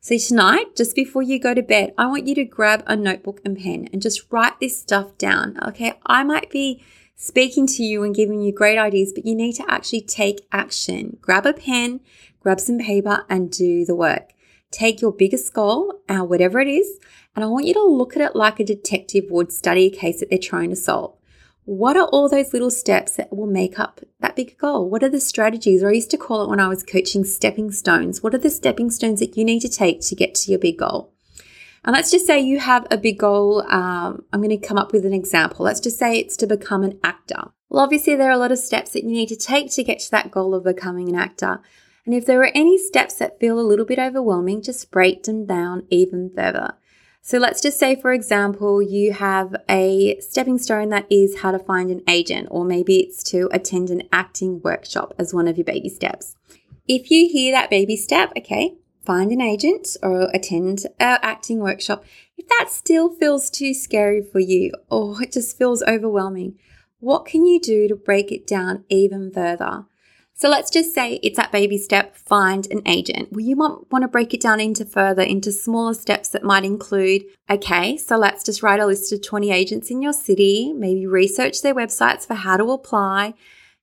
So, 0.00 0.16
tonight, 0.16 0.74
just 0.74 0.96
before 0.96 1.22
you 1.22 1.38
go 1.38 1.52
to 1.52 1.62
bed, 1.62 1.92
I 1.98 2.06
want 2.06 2.26
you 2.26 2.34
to 2.36 2.44
grab 2.44 2.82
a 2.86 2.96
notebook 2.96 3.42
and 3.44 3.58
pen 3.58 3.88
and 3.92 4.00
just 4.00 4.32
write 4.32 4.58
this 4.60 4.80
stuff 4.80 5.16
down. 5.18 5.58
Okay, 5.62 5.92
I 6.06 6.24
might 6.24 6.50
be 6.50 6.82
speaking 7.16 7.66
to 7.66 7.82
you 7.82 8.02
and 8.02 8.14
giving 8.14 8.40
you 8.40 8.50
great 8.50 8.78
ideas, 8.78 9.12
but 9.14 9.26
you 9.26 9.34
need 9.34 9.52
to 9.56 9.70
actually 9.70 10.00
take 10.00 10.46
action. 10.50 11.18
Grab 11.20 11.44
a 11.44 11.52
pen, 11.52 12.00
grab 12.40 12.58
some 12.60 12.78
paper, 12.78 13.26
and 13.28 13.50
do 13.50 13.84
the 13.84 13.94
work. 13.94 14.32
Take 14.72 15.00
your 15.00 15.12
biggest 15.12 15.54
goal, 15.54 16.00
uh, 16.08 16.24
whatever 16.24 16.58
it 16.58 16.66
is, 16.66 16.98
and 17.36 17.44
I 17.44 17.48
want 17.48 17.66
you 17.66 17.74
to 17.74 17.84
look 17.84 18.16
at 18.16 18.22
it 18.22 18.34
like 18.34 18.58
a 18.58 18.64
detective 18.64 19.26
would 19.30 19.52
study 19.52 19.86
a 19.86 19.90
case 19.90 20.18
that 20.18 20.30
they're 20.30 20.38
trying 20.38 20.70
to 20.70 20.76
solve. 20.76 21.16
What 21.64 21.96
are 21.96 22.06
all 22.06 22.28
those 22.28 22.52
little 22.52 22.70
steps 22.70 23.14
that 23.16 23.32
will 23.32 23.46
make 23.46 23.78
up 23.78 24.00
that 24.18 24.34
big 24.34 24.58
goal? 24.58 24.90
What 24.90 25.04
are 25.04 25.08
the 25.08 25.20
strategies, 25.20 25.82
or 25.82 25.90
I 25.90 25.92
used 25.92 26.10
to 26.10 26.18
call 26.18 26.42
it 26.42 26.48
when 26.48 26.58
I 26.58 26.66
was 26.66 26.82
coaching 26.82 27.22
stepping 27.22 27.70
stones? 27.70 28.22
What 28.22 28.34
are 28.34 28.38
the 28.38 28.50
stepping 28.50 28.90
stones 28.90 29.20
that 29.20 29.36
you 29.36 29.44
need 29.44 29.60
to 29.60 29.68
take 29.68 30.00
to 30.00 30.16
get 30.16 30.34
to 30.36 30.50
your 30.50 30.58
big 30.58 30.78
goal? 30.78 31.12
And 31.84 31.94
let's 31.94 32.10
just 32.10 32.26
say 32.26 32.40
you 32.40 32.58
have 32.60 32.86
a 32.90 32.96
big 32.96 33.18
goal. 33.18 33.62
Um, 33.68 34.24
I'm 34.32 34.40
going 34.40 34.58
to 34.58 34.66
come 34.66 34.78
up 34.78 34.92
with 34.92 35.04
an 35.04 35.12
example. 35.12 35.64
Let's 35.64 35.80
just 35.80 35.98
say 35.98 36.18
it's 36.18 36.36
to 36.38 36.46
become 36.46 36.82
an 36.82 36.98
actor. 37.04 37.50
Well, 37.68 37.82
obviously, 37.82 38.16
there 38.16 38.28
are 38.28 38.34
a 38.34 38.38
lot 38.38 38.52
of 38.52 38.58
steps 38.58 38.92
that 38.92 39.04
you 39.04 39.10
need 39.10 39.28
to 39.28 39.36
take 39.36 39.70
to 39.72 39.84
get 39.84 39.98
to 40.00 40.10
that 40.12 40.30
goal 40.30 40.54
of 40.54 40.64
becoming 40.64 41.08
an 41.08 41.16
actor. 41.16 41.60
And 42.04 42.14
if 42.14 42.26
there 42.26 42.40
are 42.40 42.50
any 42.54 42.78
steps 42.78 43.14
that 43.14 43.38
feel 43.38 43.60
a 43.60 43.62
little 43.62 43.84
bit 43.84 43.98
overwhelming, 43.98 44.62
just 44.62 44.90
break 44.90 45.22
them 45.22 45.46
down 45.46 45.86
even 45.88 46.30
further. 46.34 46.74
So 47.24 47.38
let's 47.38 47.62
just 47.62 47.78
say, 47.78 47.94
for 47.94 48.12
example, 48.12 48.82
you 48.82 49.12
have 49.12 49.54
a 49.68 50.18
stepping 50.18 50.58
stone 50.58 50.88
that 50.88 51.06
is 51.08 51.38
how 51.38 51.52
to 51.52 51.58
find 51.58 51.88
an 51.88 52.02
agent, 52.08 52.48
or 52.50 52.64
maybe 52.64 52.96
it's 52.96 53.22
to 53.24 53.48
attend 53.52 53.90
an 53.90 54.02
acting 54.12 54.60
workshop 54.62 55.14
as 55.20 55.32
one 55.32 55.46
of 55.46 55.56
your 55.56 55.64
baby 55.64 55.88
steps. 55.88 56.34
If 56.88 57.12
you 57.12 57.28
hear 57.30 57.52
that 57.52 57.70
baby 57.70 57.96
step, 57.96 58.32
okay, 58.36 58.74
find 59.06 59.30
an 59.30 59.40
agent 59.40 59.96
or 60.02 60.30
attend 60.34 60.86
an 60.98 61.18
acting 61.22 61.60
workshop. 61.60 62.04
If 62.36 62.48
that 62.48 62.70
still 62.70 63.14
feels 63.14 63.50
too 63.50 63.72
scary 63.72 64.20
for 64.20 64.40
you 64.40 64.72
or 64.90 65.22
it 65.22 65.30
just 65.30 65.56
feels 65.56 65.84
overwhelming, 65.84 66.58
what 66.98 67.24
can 67.24 67.46
you 67.46 67.60
do 67.60 67.86
to 67.86 67.94
break 67.94 68.32
it 68.32 68.48
down 68.48 68.84
even 68.88 69.30
further? 69.30 69.86
So 70.34 70.48
let's 70.48 70.70
just 70.70 70.92
say 70.94 71.20
it's 71.22 71.36
that 71.36 71.52
baby 71.52 71.78
step, 71.78 72.16
find 72.16 72.66
an 72.70 72.82
agent. 72.86 73.28
Well, 73.30 73.44
you 73.44 73.54
might 73.54 73.90
want 73.90 74.02
to 74.02 74.08
break 74.08 74.34
it 74.34 74.40
down 74.40 74.60
into 74.60 74.84
further, 74.84 75.22
into 75.22 75.52
smaller 75.52 75.94
steps 75.94 76.28
that 76.30 76.42
might 76.42 76.64
include, 76.64 77.24
okay, 77.48 77.96
so 77.96 78.16
let's 78.16 78.42
just 78.42 78.62
write 78.62 78.80
a 78.80 78.86
list 78.86 79.12
of 79.12 79.22
20 79.22 79.52
agents 79.52 79.90
in 79.90 80.02
your 80.02 80.12
city, 80.12 80.72
maybe 80.72 81.06
research 81.06 81.62
their 81.62 81.74
websites 81.74 82.26
for 82.26 82.34
how 82.34 82.56
to 82.56 82.72
apply. 82.72 83.34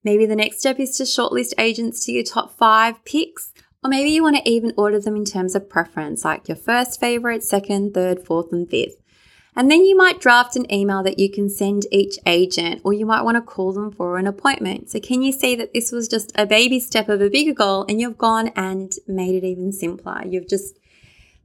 Maybe 0.04 0.26
the 0.26 0.36
next 0.36 0.60
step 0.60 0.80
is 0.80 0.98
to 0.98 1.04
shortlist 1.04 1.54
agents 1.58 2.06
to 2.06 2.12
your 2.12 2.24
top 2.24 2.58
five 2.58 3.04
picks. 3.06 3.54
Or 3.84 3.90
maybe 3.90 4.10
you 4.10 4.24
want 4.24 4.36
to 4.36 4.50
even 4.50 4.74
order 4.76 5.00
them 5.00 5.16
in 5.16 5.24
terms 5.24 5.56
of 5.56 5.70
preference, 5.70 6.26
like 6.26 6.50
your 6.50 6.58
first 6.58 7.00
favorite, 7.00 7.44
second, 7.44 7.94
third, 7.94 8.26
fourth, 8.26 8.52
and 8.52 8.70
fifth. 8.70 8.99
And 9.60 9.70
then 9.70 9.84
you 9.84 9.98
might 9.98 10.22
draft 10.22 10.56
an 10.56 10.72
email 10.72 11.04
that 11.04 11.20
you 11.20 11.30
can 11.30 11.50
send 11.50 11.86
each 11.92 12.18
agent, 12.26 12.80
or 12.86 12.94
you 12.94 13.06
might 13.06 13.24
want 13.24 13.36
to 13.36 13.42
call 13.42 13.74
them 13.74 13.92
for 13.92 14.18
an 14.18 14.26
appointment. 14.26 14.90
So, 14.90 15.02
can 15.02 15.22
you 15.22 15.34
see 15.34 15.54
that 15.58 15.74
this 15.74 15.92
was 15.92 16.08
just 16.08 16.32
a 16.36 16.46
baby 16.46 16.80
step 16.80 17.10
of 17.10 17.20
a 17.20 17.30
bigger 17.30 17.52
goal 17.54 17.86
and 17.90 18.00
you've 18.00 18.18
gone 18.18 18.54
and 18.56 18.94
made 19.06 19.36
it 19.36 19.46
even 19.46 19.74
simpler? 19.74 20.24
You've 20.26 20.48
just, 20.48 20.80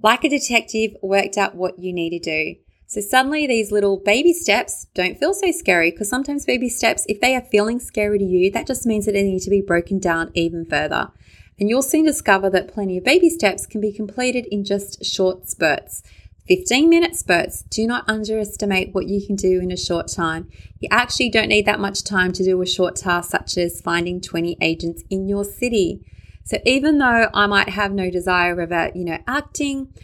like 0.00 0.22
a 0.22 0.28
detective, 0.28 0.92
worked 1.02 1.36
out 1.36 1.56
what 1.56 1.80
you 1.80 1.92
need 1.92 2.10
to 2.10 2.20
do. 2.20 2.60
So, 2.86 3.00
suddenly 3.00 3.48
these 3.48 3.72
little 3.72 3.96
baby 3.96 4.32
steps 4.32 4.86
don't 4.94 5.18
feel 5.18 5.34
so 5.34 5.50
scary 5.50 5.90
because 5.90 6.08
sometimes 6.08 6.44
baby 6.44 6.68
steps, 6.68 7.04
if 7.08 7.20
they 7.20 7.34
are 7.34 7.40
feeling 7.40 7.80
scary 7.80 8.20
to 8.20 8.24
you, 8.24 8.48
that 8.52 8.68
just 8.68 8.86
means 8.86 9.06
that 9.06 9.12
they 9.12 9.24
need 9.24 9.42
to 9.42 9.50
be 9.50 9.60
broken 9.60 9.98
down 9.98 10.30
even 10.34 10.64
further. 10.66 11.10
And 11.58 11.68
you'll 11.68 11.82
soon 11.82 12.04
discover 12.04 12.48
that 12.50 12.72
plenty 12.72 12.96
of 12.96 13.02
baby 13.02 13.28
steps 13.28 13.66
can 13.66 13.80
be 13.80 13.92
completed 13.92 14.46
in 14.52 14.64
just 14.64 15.04
short 15.04 15.48
spurts. 15.48 16.04
15 16.46 16.90
minute 16.90 17.16
spurts. 17.16 17.62
Do 17.62 17.86
not 17.86 18.08
underestimate 18.08 18.94
what 18.94 19.06
you 19.06 19.26
can 19.26 19.34
do 19.34 19.60
in 19.60 19.70
a 19.70 19.76
short 19.76 20.08
time. 20.08 20.50
You 20.78 20.88
actually 20.90 21.30
don't 21.30 21.48
need 21.48 21.64
that 21.66 21.80
much 21.80 22.04
time 22.04 22.32
to 22.32 22.44
do 22.44 22.60
a 22.60 22.66
short 22.66 22.96
task 22.96 23.30
such 23.30 23.56
as 23.56 23.80
finding 23.80 24.20
20 24.20 24.58
agents 24.60 25.02
in 25.08 25.26
your 25.26 25.44
city. 25.44 26.04
So 26.44 26.58
even 26.66 26.98
though 26.98 27.30
I 27.32 27.46
might 27.46 27.70
have 27.70 27.92
no 27.92 28.10
desire 28.10 28.60
about, 28.60 28.90
uh, 28.90 28.92
you 28.94 29.04
know, 29.06 29.18
acting, 29.26 29.94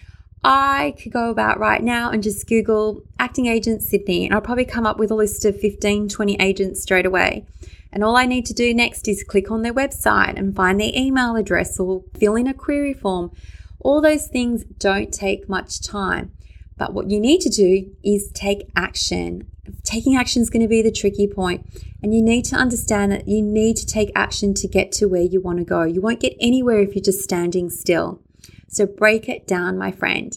I 0.43 0.95
could 0.99 1.13
go 1.13 1.29
about 1.29 1.59
right 1.59 1.83
now 1.83 2.11
and 2.11 2.23
just 2.23 2.49
Google 2.49 3.03
acting 3.19 3.47
agents 3.47 3.91
Sydney 3.91 4.25
and 4.25 4.35
I'll 4.35 4.41
probably 4.41 4.65
come 4.65 4.87
up 4.87 4.99
with 4.99 5.11
a 5.11 5.15
list 5.15 5.45
of 5.45 5.61
15, 5.61 6.09
20 6.09 6.37
agents 6.41 6.81
straight 6.81 7.05
away. 7.05 7.45
And 7.93 8.03
all 8.03 8.17
I 8.17 8.25
need 8.25 8.47
to 8.47 8.55
do 8.55 8.73
next 8.73 9.07
is 9.09 9.23
click 9.23 9.51
on 9.51 9.61
their 9.61 9.75
website 9.75 10.39
and 10.39 10.57
find 10.57 10.81
their 10.81 10.93
email 10.95 11.37
address 11.37 11.79
or 11.79 12.05
fill 12.19 12.37
in 12.37 12.47
a 12.47 12.55
query 12.55 12.95
form 12.95 13.33
all 13.81 14.01
those 14.01 14.27
things 14.27 14.65
don't 14.65 15.13
take 15.13 15.49
much 15.49 15.81
time. 15.81 16.33
But 16.77 16.95
what 16.95 17.11
you 17.11 17.21
need 17.21 17.41
to 17.43 17.51
do 17.51 17.95
is 18.03 18.31
take 18.33 18.71
action. 18.75 19.47
Taking 19.85 20.17
action 20.17 20.41
is 20.41 20.49
going 20.49 20.63
to 20.63 20.69
be 20.69 20.81
the 20.81 20.91
tricky 20.91 21.27
point, 21.27 21.67
and 22.03 22.15
you 22.15 22.23
need 22.23 22.47
to 22.47 22.57
understand 22.57 23.13
that 23.13 23.29
you 23.29 23.43
need 23.43 23.77
to 23.77 23.87
take 23.87 24.11
action 24.15 24.55
to 24.55 24.67
get 24.67 24.91
to 24.93 25.07
where 25.07 25.23
you 25.23 25.41
want 25.41 25.59
to 25.59 25.65
go. 25.65 25.83
You 25.83 26.01
won't 26.01 26.21
get 26.21 26.37
anywhere 26.41 26.81
if 26.81 26.95
you're 26.95 27.05
just 27.05 27.23
standing 27.23 27.69
still. 27.69 28.23
So 28.69 28.87
break 28.87 29.29
it 29.29 29.47
down, 29.47 29.77
my 29.77 29.93
friend. 29.93 30.37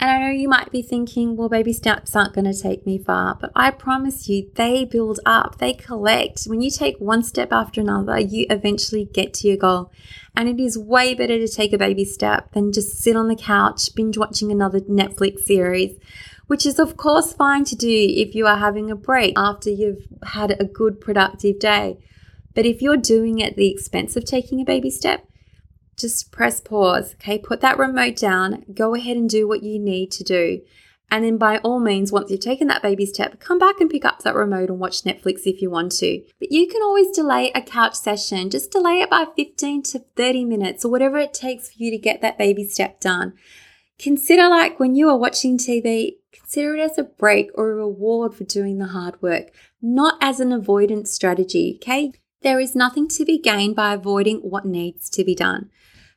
And 0.00 0.10
I 0.10 0.18
know 0.20 0.30
you 0.30 0.48
might 0.48 0.70
be 0.70 0.80
thinking, 0.80 1.34
well, 1.34 1.48
baby 1.48 1.72
steps 1.72 2.14
aren't 2.14 2.32
going 2.32 2.44
to 2.44 2.56
take 2.56 2.86
me 2.86 2.98
far, 2.98 3.34
but 3.34 3.50
I 3.56 3.72
promise 3.72 4.28
you, 4.28 4.48
they 4.54 4.84
build 4.84 5.18
up, 5.26 5.58
they 5.58 5.72
collect. 5.72 6.44
When 6.44 6.60
you 6.60 6.70
take 6.70 6.96
one 6.98 7.24
step 7.24 7.52
after 7.52 7.80
another, 7.80 8.16
you 8.20 8.46
eventually 8.48 9.06
get 9.06 9.34
to 9.34 9.48
your 9.48 9.56
goal. 9.56 9.90
And 10.36 10.48
it 10.48 10.60
is 10.62 10.78
way 10.78 11.14
better 11.14 11.36
to 11.38 11.48
take 11.48 11.72
a 11.72 11.78
baby 11.78 12.04
step 12.04 12.52
than 12.52 12.72
just 12.72 12.98
sit 12.98 13.16
on 13.16 13.26
the 13.26 13.34
couch, 13.34 13.92
binge 13.96 14.16
watching 14.16 14.52
another 14.52 14.78
Netflix 14.80 15.40
series, 15.40 15.98
which 16.46 16.64
is, 16.64 16.78
of 16.78 16.96
course, 16.96 17.32
fine 17.32 17.64
to 17.64 17.74
do 17.74 17.88
if 17.88 18.36
you 18.36 18.46
are 18.46 18.58
having 18.58 18.92
a 18.92 18.96
break 18.96 19.34
after 19.36 19.68
you've 19.68 20.06
had 20.22 20.52
a 20.60 20.64
good, 20.64 21.00
productive 21.00 21.58
day. 21.58 21.98
But 22.54 22.66
if 22.66 22.80
you're 22.80 22.96
doing 22.96 23.40
it 23.40 23.50
at 23.50 23.56
the 23.56 23.70
expense 23.70 24.16
of 24.16 24.24
taking 24.24 24.60
a 24.60 24.64
baby 24.64 24.90
step, 24.90 25.27
just 25.98 26.32
press 26.32 26.60
pause. 26.60 27.14
Okay, 27.14 27.38
put 27.38 27.60
that 27.60 27.78
remote 27.78 28.16
down, 28.16 28.64
go 28.74 28.94
ahead 28.94 29.16
and 29.16 29.28
do 29.28 29.46
what 29.48 29.62
you 29.62 29.78
need 29.78 30.10
to 30.12 30.24
do. 30.24 30.60
And 31.10 31.24
then, 31.24 31.38
by 31.38 31.56
all 31.58 31.80
means, 31.80 32.12
once 32.12 32.30
you've 32.30 32.40
taken 32.40 32.68
that 32.68 32.82
baby 32.82 33.06
step, 33.06 33.40
come 33.40 33.58
back 33.58 33.80
and 33.80 33.88
pick 33.88 34.04
up 34.04 34.22
that 34.22 34.34
remote 34.34 34.68
and 34.68 34.78
watch 34.78 35.04
Netflix 35.04 35.46
if 35.46 35.62
you 35.62 35.70
want 35.70 35.92
to. 35.92 36.22
But 36.38 36.52
you 36.52 36.68
can 36.68 36.82
always 36.82 37.10
delay 37.16 37.50
a 37.54 37.62
couch 37.62 37.94
session, 37.94 38.50
just 38.50 38.70
delay 38.70 39.00
it 39.00 39.08
by 39.08 39.26
15 39.34 39.82
to 39.84 40.00
30 40.16 40.44
minutes 40.44 40.84
or 40.84 40.90
whatever 40.90 41.16
it 41.18 41.32
takes 41.32 41.70
for 41.70 41.82
you 41.82 41.90
to 41.90 41.98
get 41.98 42.20
that 42.20 42.36
baby 42.36 42.68
step 42.68 43.00
done. 43.00 43.32
Consider 43.98 44.48
like 44.48 44.78
when 44.78 44.94
you 44.94 45.08
are 45.08 45.16
watching 45.16 45.56
TV, 45.56 46.16
consider 46.30 46.76
it 46.76 46.80
as 46.80 46.98
a 46.98 47.04
break 47.04 47.50
or 47.54 47.70
a 47.70 47.76
reward 47.76 48.34
for 48.34 48.44
doing 48.44 48.78
the 48.78 48.88
hard 48.88 49.20
work, 49.22 49.50
not 49.80 50.18
as 50.20 50.40
an 50.40 50.52
avoidance 50.52 51.10
strategy, 51.10 51.80
okay? 51.80 52.12
There 52.42 52.60
is 52.60 52.76
nothing 52.76 53.08
to 53.08 53.24
be 53.24 53.38
gained 53.38 53.74
by 53.74 53.94
avoiding 53.94 54.38
what 54.38 54.64
needs 54.64 55.10
to 55.10 55.24
be 55.24 55.34
done. 55.34 55.70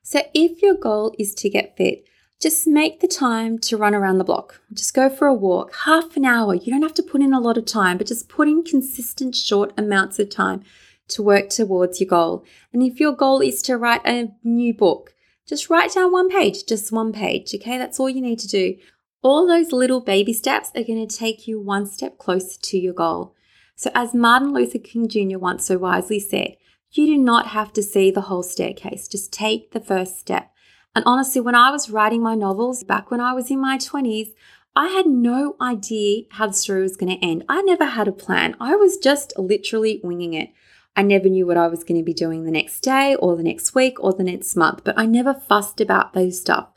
So, 0.03 0.21
if 0.33 0.61
your 0.61 0.75
goal 0.75 1.15
is 1.17 1.33
to 1.35 1.49
get 1.49 1.77
fit, 1.77 2.05
just 2.39 2.65
make 2.67 2.99
the 2.99 3.07
time 3.07 3.59
to 3.59 3.77
run 3.77 3.93
around 3.93 4.17
the 4.17 4.23
block. 4.23 4.61
Just 4.73 4.93
go 4.93 5.09
for 5.09 5.27
a 5.27 5.33
walk, 5.33 5.75
half 5.85 6.17
an 6.17 6.25
hour. 6.25 6.55
You 6.55 6.71
don't 6.71 6.81
have 6.81 6.95
to 6.95 7.03
put 7.03 7.21
in 7.21 7.33
a 7.33 7.39
lot 7.39 7.57
of 7.57 7.65
time, 7.65 7.97
but 7.97 8.07
just 8.07 8.29
put 8.29 8.47
in 8.47 8.63
consistent 8.63 9.35
short 9.35 9.73
amounts 9.77 10.17
of 10.17 10.29
time 10.29 10.63
to 11.09 11.21
work 11.21 11.49
towards 11.49 11.99
your 11.99 12.07
goal. 12.07 12.43
And 12.73 12.81
if 12.81 12.99
your 12.99 13.13
goal 13.13 13.41
is 13.41 13.61
to 13.63 13.77
write 13.77 14.01
a 14.05 14.31
new 14.43 14.73
book, 14.73 15.13
just 15.47 15.69
write 15.69 15.93
down 15.93 16.11
one 16.11 16.29
page, 16.29 16.65
just 16.65 16.91
one 16.91 17.11
page. 17.11 17.53
Okay, 17.53 17.77
that's 17.77 17.99
all 17.99 18.09
you 18.09 18.21
need 18.21 18.39
to 18.39 18.47
do. 18.47 18.75
All 19.21 19.45
those 19.45 19.71
little 19.71 20.01
baby 20.01 20.33
steps 20.33 20.69
are 20.75 20.83
going 20.83 21.07
to 21.07 21.17
take 21.17 21.47
you 21.47 21.59
one 21.59 21.85
step 21.85 22.17
closer 22.17 22.59
to 22.59 22.77
your 22.77 22.93
goal. 22.93 23.35
So, 23.81 23.89
as 23.95 24.13
Martin 24.13 24.53
Luther 24.53 24.77
King 24.77 25.07
Jr. 25.07 25.39
once 25.39 25.65
so 25.65 25.79
wisely 25.79 26.19
said, 26.19 26.55
you 26.91 27.07
do 27.07 27.17
not 27.17 27.47
have 27.47 27.73
to 27.73 27.81
see 27.81 28.11
the 28.11 28.21
whole 28.21 28.43
staircase, 28.43 29.07
just 29.07 29.33
take 29.33 29.71
the 29.71 29.79
first 29.79 30.19
step. 30.19 30.51
And 30.93 31.03
honestly, 31.07 31.41
when 31.41 31.55
I 31.55 31.71
was 31.71 31.89
writing 31.89 32.21
my 32.21 32.35
novels 32.35 32.83
back 32.83 33.09
when 33.09 33.19
I 33.19 33.33
was 33.33 33.49
in 33.49 33.59
my 33.59 33.79
20s, 33.79 34.33
I 34.75 34.89
had 34.89 35.07
no 35.07 35.55
idea 35.59 36.25
how 36.29 36.45
the 36.45 36.53
story 36.53 36.83
was 36.83 36.95
going 36.95 37.17
to 37.17 37.25
end. 37.25 37.43
I 37.49 37.63
never 37.63 37.85
had 37.85 38.07
a 38.07 38.11
plan. 38.11 38.55
I 38.59 38.75
was 38.75 38.97
just 38.97 39.33
literally 39.35 39.99
winging 40.03 40.35
it. 40.35 40.51
I 40.95 41.01
never 41.01 41.27
knew 41.27 41.47
what 41.47 41.57
I 41.57 41.67
was 41.67 41.83
going 41.83 41.99
to 41.99 42.05
be 42.05 42.13
doing 42.13 42.43
the 42.43 42.51
next 42.51 42.81
day 42.81 43.15
or 43.15 43.35
the 43.35 43.41
next 43.41 43.73
week 43.73 43.95
or 43.99 44.13
the 44.13 44.23
next 44.23 44.55
month, 44.55 44.83
but 44.83 44.93
I 44.95 45.07
never 45.07 45.33
fussed 45.33 45.81
about 45.81 46.13
those 46.13 46.39
stuff. 46.39 46.69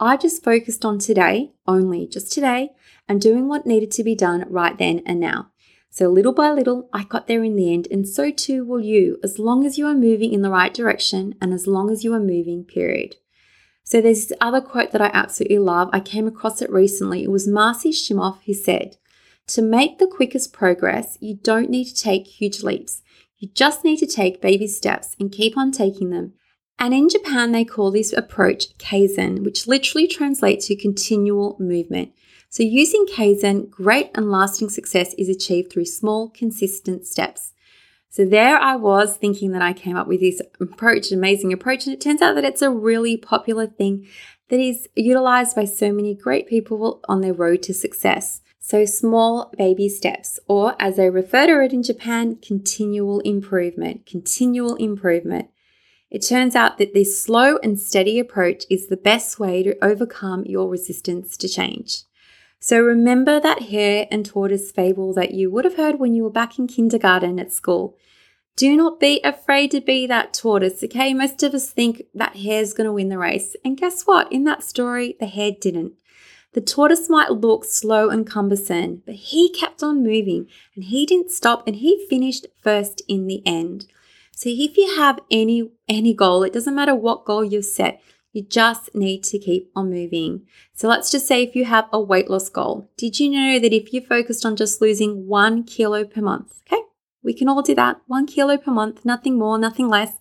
I 0.00 0.16
just 0.16 0.42
focused 0.42 0.84
on 0.84 0.98
today, 0.98 1.52
only 1.68 2.08
just 2.08 2.32
today, 2.32 2.70
and 3.08 3.20
doing 3.20 3.46
what 3.46 3.64
needed 3.64 3.92
to 3.92 4.02
be 4.02 4.16
done 4.16 4.44
right 4.48 4.76
then 4.76 5.02
and 5.06 5.20
now. 5.20 5.52
So, 5.98 6.06
little 6.08 6.32
by 6.32 6.52
little, 6.52 6.88
I 6.92 7.02
got 7.02 7.26
there 7.26 7.42
in 7.42 7.56
the 7.56 7.74
end, 7.74 7.88
and 7.90 8.06
so 8.06 8.30
too 8.30 8.64
will 8.64 8.78
you, 8.80 9.18
as 9.24 9.40
long 9.40 9.66
as 9.66 9.78
you 9.78 9.86
are 9.88 9.96
moving 9.96 10.32
in 10.32 10.42
the 10.42 10.50
right 10.50 10.72
direction 10.72 11.34
and 11.40 11.52
as 11.52 11.66
long 11.66 11.90
as 11.90 12.04
you 12.04 12.14
are 12.14 12.20
moving, 12.20 12.62
period. 12.62 13.16
So, 13.82 14.00
there's 14.00 14.28
this 14.28 14.38
other 14.40 14.60
quote 14.60 14.92
that 14.92 15.02
I 15.02 15.10
absolutely 15.12 15.58
love. 15.58 15.90
I 15.92 15.98
came 15.98 16.28
across 16.28 16.62
it 16.62 16.70
recently. 16.70 17.24
It 17.24 17.32
was 17.32 17.48
Marcy 17.48 17.90
Shimoff 17.90 18.38
who 18.46 18.54
said, 18.54 18.94
To 19.48 19.60
make 19.60 19.98
the 19.98 20.06
quickest 20.06 20.52
progress, 20.52 21.18
you 21.20 21.34
don't 21.34 21.68
need 21.68 21.86
to 21.86 22.00
take 22.00 22.28
huge 22.28 22.62
leaps. 22.62 23.02
You 23.38 23.48
just 23.52 23.82
need 23.82 23.96
to 23.96 24.06
take 24.06 24.40
baby 24.40 24.68
steps 24.68 25.16
and 25.18 25.32
keep 25.32 25.56
on 25.56 25.72
taking 25.72 26.10
them. 26.10 26.34
And 26.78 26.94
in 26.94 27.08
Japan, 27.08 27.50
they 27.50 27.64
call 27.64 27.90
this 27.90 28.12
approach 28.12 28.78
Kaizen, 28.78 29.42
which 29.42 29.66
literally 29.66 30.06
translates 30.06 30.68
to 30.68 30.76
continual 30.76 31.56
movement. 31.58 32.12
So, 32.50 32.62
using 32.62 33.04
Kaizen, 33.06 33.68
great 33.68 34.10
and 34.14 34.30
lasting 34.30 34.70
success 34.70 35.12
is 35.14 35.28
achieved 35.28 35.70
through 35.70 35.84
small, 35.84 36.30
consistent 36.30 37.06
steps. 37.06 37.52
So, 38.08 38.24
there 38.24 38.56
I 38.56 38.74
was 38.74 39.18
thinking 39.18 39.52
that 39.52 39.60
I 39.60 39.74
came 39.74 39.96
up 39.96 40.06
with 40.06 40.20
this 40.20 40.40
approach, 40.58 41.12
amazing 41.12 41.52
approach, 41.52 41.86
and 41.86 41.94
it 41.94 42.00
turns 42.00 42.22
out 42.22 42.36
that 42.36 42.46
it's 42.46 42.62
a 42.62 42.70
really 42.70 43.18
popular 43.18 43.66
thing 43.66 44.06
that 44.48 44.60
is 44.60 44.88
utilized 44.94 45.56
by 45.56 45.66
so 45.66 45.92
many 45.92 46.14
great 46.14 46.46
people 46.46 47.02
on 47.06 47.20
their 47.20 47.34
road 47.34 47.62
to 47.64 47.74
success. 47.74 48.40
So, 48.60 48.86
small 48.86 49.52
baby 49.58 49.90
steps, 49.90 50.40
or 50.48 50.74
as 50.78 50.96
they 50.96 51.10
refer 51.10 51.46
to 51.46 51.62
it 51.62 51.74
in 51.74 51.82
Japan, 51.82 52.36
continual 52.36 53.20
improvement, 53.20 54.06
continual 54.06 54.74
improvement. 54.76 55.50
It 56.10 56.20
turns 56.20 56.56
out 56.56 56.78
that 56.78 56.94
this 56.94 57.22
slow 57.22 57.58
and 57.62 57.78
steady 57.78 58.18
approach 58.18 58.64
is 58.70 58.86
the 58.86 58.96
best 58.96 59.38
way 59.38 59.62
to 59.62 59.76
overcome 59.84 60.46
your 60.46 60.70
resistance 60.70 61.36
to 61.36 61.46
change. 61.46 62.04
So 62.60 62.80
remember 62.80 63.38
that 63.38 63.64
hare 63.64 64.06
and 64.10 64.26
tortoise 64.26 64.72
fable 64.72 65.14
that 65.14 65.32
you 65.32 65.50
would 65.50 65.64
have 65.64 65.76
heard 65.76 65.98
when 65.98 66.14
you 66.14 66.24
were 66.24 66.30
back 66.30 66.58
in 66.58 66.66
kindergarten 66.66 67.38
at 67.38 67.52
school. 67.52 67.96
Do 68.56 68.76
not 68.76 68.98
be 68.98 69.20
afraid 69.22 69.70
to 69.70 69.80
be 69.80 70.06
that 70.08 70.34
tortoise, 70.34 70.82
okay? 70.82 71.14
Most 71.14 71.44
of 71.44 71.54
us 71.54 71.70
think 71.70 72.02
that 72.14 72.36
hare's 72.36 72.72
going 72.72 72.86
to 72.86 72.92
win 72.92 73.08
the 73.08 73.18
race. 73.18 73.54
And 73.64 73.76
guess 73.76 74.02
what? 74.02 74.32
In 74.32 74.42
that 74.44 74.64
story, 74.64 75.16
the 75.20 75.26
hare 75.26 75.52
didn't. 75.52 75.92
The 76.54 76.60
tortoise 76.60 77.08
might 77.08 77.30
look 77.30 77.64
slow 77.64 78.08
and 78.08 78.26
cumbersome, 78.26 79.02
but 79.06 79.14
he 79.14 79.52
kept 79.52 79.82
on 79.82 80.02
moving 80.02 80.48
and 80.74 80.84
he 80.84 81.06
didn't 81.06 81.30
stop 81.30 81.66
and 81.68 81.76
he 81.76 82.06
finished 82.10 82.46
first 82.62 83.02
in 83.06 83.28
the 83.28 83.42
end. 83.46 83.86
So 84.34 84.48
if 84.48 84.76
you 84.76 84.96
have 84.96 85.20
any 85.30 85.70
any 85.88 86.14
goal, 86.14 86.42
it 86.42 86.52
doesn't 86.52 86.74
matter 86.74 86.94
what 86.94 87.24
goal 87.24 87.44
you've 87.44 87.64
set, 87.64 88.00
you 88.38 88.44
just 88.44 88.94
need 88.94 89.24
to 89.24 89.36
keep 89.36 89.68
on 89.74 89.90
moving. 89.90 90.46
So 90.72 90.86
let's 90.86 91.10
just 91.10 91.26
say 91.26 91.42
if 91.42 91.56
you 91.56 91.64
have 91.64 91.88
a 91.92 92.00
weight 92.00 92.30
loss 92.30 92.48
goal, 92.48 92.88
did 92.96 93.18
you 93.18 93.28
know 93.30 93.58
that 93.58 93.72
if 93.72 93.92
you 93.92 94.00
focused 94.00 94.46
on 94.46 94.54
just 94.54 94.80
losing 94.80 95.26
one 95.26 95.64
kilo 95.64 96.04
per 96.04 96.20
month, 96.20 96.62
okay, 96.66 96.82
we 97.20 97.34
can 97.34 97.48
all 97.48 97.62
do 97.62 97.74
that, 97.74 98.00
one 98.06 98.26
kilo 98.26 98.56
per 98.56 98.70
month, 98.70 99.04
nothing 99.04 99.36
more, 99.36 99.58
nothing 99.58 99.88
less. 99.88 100.12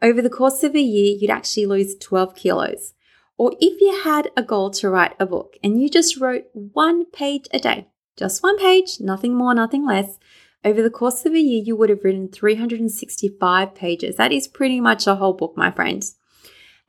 Over 0.00 0.22
the 0.22 0.30
course 0.30 0.62
of 0.64 0.74
a 0.74 0.80
year, 0.80 1.14
you'd 1.20 1.30
actually 1.30 1.66
lose 1.66 1.94
12 1.98 2.34
kilos. 2.34 2.94
Or 3.36 3.52
if 3.60 3.80
you 3.82 4.00
had 4.02 4.30
a 4.34 4.42
goal 4.42 4.70
to 4.70 4.88
write 4.88 5.14
a 5.20 5.26
book 5.26 5.58
and 5.62 5.80
you 5.80 5.90
just 5.90 6.18
wrote 6.18 6.44
one 6.54 7.04
page 7.04 7.48
a 7.52 7.58
day, 7.58 7.88
just 8.16 8.42
one 8.42 8.58
page, 8.58 8.98
nothing 8.98 9.34
more, 9.34 9.54
nothing 9.54 9.86
less, 9.86 10.18
over 10.64 10.80
the 10.80 10.90
course 10.90 11.26
of 11.26 11.34
a 11.34 11.40
year, 11.40 11.62
you 11.62 11.76
would 11.76 11.90
have 11.90 12.02
written 12.02 12.28
365 12.28 13.74
pages. 13.74 14.16
That 14.16 14.32
is 14.32 14.48
pretty 14.48 14.80
much 14.80 15.06
a 15.06 15.16
whole 15.16 15.34
book, 15.34 15.54
my 15.54 15.70
friends. 15.70 16.16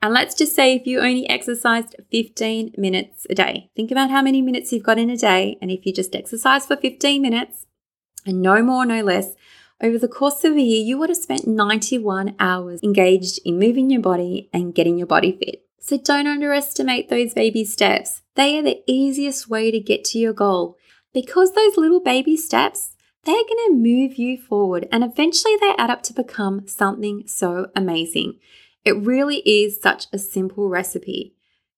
And 0.04 0.12
let's 0.12 0.34
just 0.34 0.54
say 0.54 0.74
if 0.74 0.86
you 0.86 1.00
only 1.00 1.26
exercised 1.30 1.96
15 2.10 2.74
minutes 2.76 3.26
a 3.30 3.34
day, 3.34 3.70
think 3.74 3.90
about 3.90 4.10
how 4.10 4.20
many 4.20 4.42
minutes 4.42 4.70
you've 4.70 4.82
got 4.82 4.98
in 4.98 5.08
a 5.08 5.16
day. 5.16 5.56
And 5.62 5.70
if 5.70 5.86
you 5.86 5.94
just 5.94 6.14
exercise 6.14 6.66
for 6.66 6.76
15 6.76 7.22
minutes 7.22 7.64
and 8.26 8.42
no 8.42 8.62
more, 8.62 8.84
no 8.84 9.02
less, 9.02 9.34
over 9.82 9.96
the 9.96 10.06
course 10.06 10.44
of 10.44 10.56
a 10.56 10.60
year, 10.60 10.84
you 10.84 10.98
would 10.98 11.08
have 11.08 11.16
spent 11.16 11.46
91 11.46 12.36
hours 12.38 12.82
engaged 12.82 13.40
in 13.46 13.58
moving 13.58 13.88
your 13.88 14.02
body 14.02 14.50
and 14.52 14.74
getting 14.74 14.98
your 14.98 15.06
body 15.06 15.38
fit. 15.42 15.64
So 15.80 15.96
don't 15.96 16.26
underestimate 16.26 17.08
those 17.08 17.32
baby 17.32 17.64
steps. 17.64 18.20
They 18.34 18.58
are 18.58 18.62
the 18.62 18.82
easiest 18.86 19.48
way 19.48 19.70
to 19.70 19.80
get 19.80 20.04
to 20.04 20.18
your 20.18 20.34
goal. 20.34 20.76
Because 21.14 21.54
those 21.54 21.78
little 21.78 22.00
baby 22.00 22.36
steps, 22.36 22.94
they're 23.24 23.32
going 23.34 23.68
to 23.68 23.74
move 23.74 24.18
you 24.18 24.36
forward 24.36 24.86
and 24.92 25.02
eventually 25.02 25.56
they 25.58 25.72
add 25.78 25.88
up 25.88 26.02
to 26.02 26.12
become 26.12 26.68
something 26.68 27.22
so 27.26 27.68
amazing. 27.74 28.38
It 28.84 28.96
really 28.96 29.38
is 29.38 29.80
such 29.80 30.06
a 30.12 30.18
simple 30.18 30.68
recipe. 30.68 31.34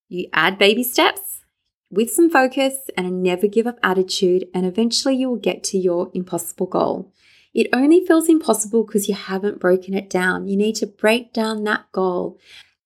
You 0.09 0.29
add 0.33 0.59
baby 0.59 0.83
steps 0.83 1.45
with 1.91 2.11
some 2.11 2.31
focus 2.31 2.75
and 2.97 3.07
a 3.07 3.11
never 3.11 3.47
give 3.47 3.67
up 3.67 3.79
attitude, 3.83 4.47
and 4.53 4.67
eventually 4.67 5.17
you 5.17 5.29
will 5.29 5.37
get 5.37 5.63
to 5.65 5.79
your 5.79 6.11
impossible 6.15 6.67
goal. 6.67 7.13
It 7.55 7.69
only 7.73 8.05
feels 8.05 8.29
impossible 8.29 8.85
because 8.85 9.09
you 9.09 9.15
haven't 9.15 9.61
broken 9.61 9.95
it 9.95 10.11
down. 10.11 10.49
You 10.49 10.57
need 10.57 10.75
to 10.77 10.87
break 10.87 11.33
down 11.33 11.65
that 11.65 11.91
goal. 11.93 12.39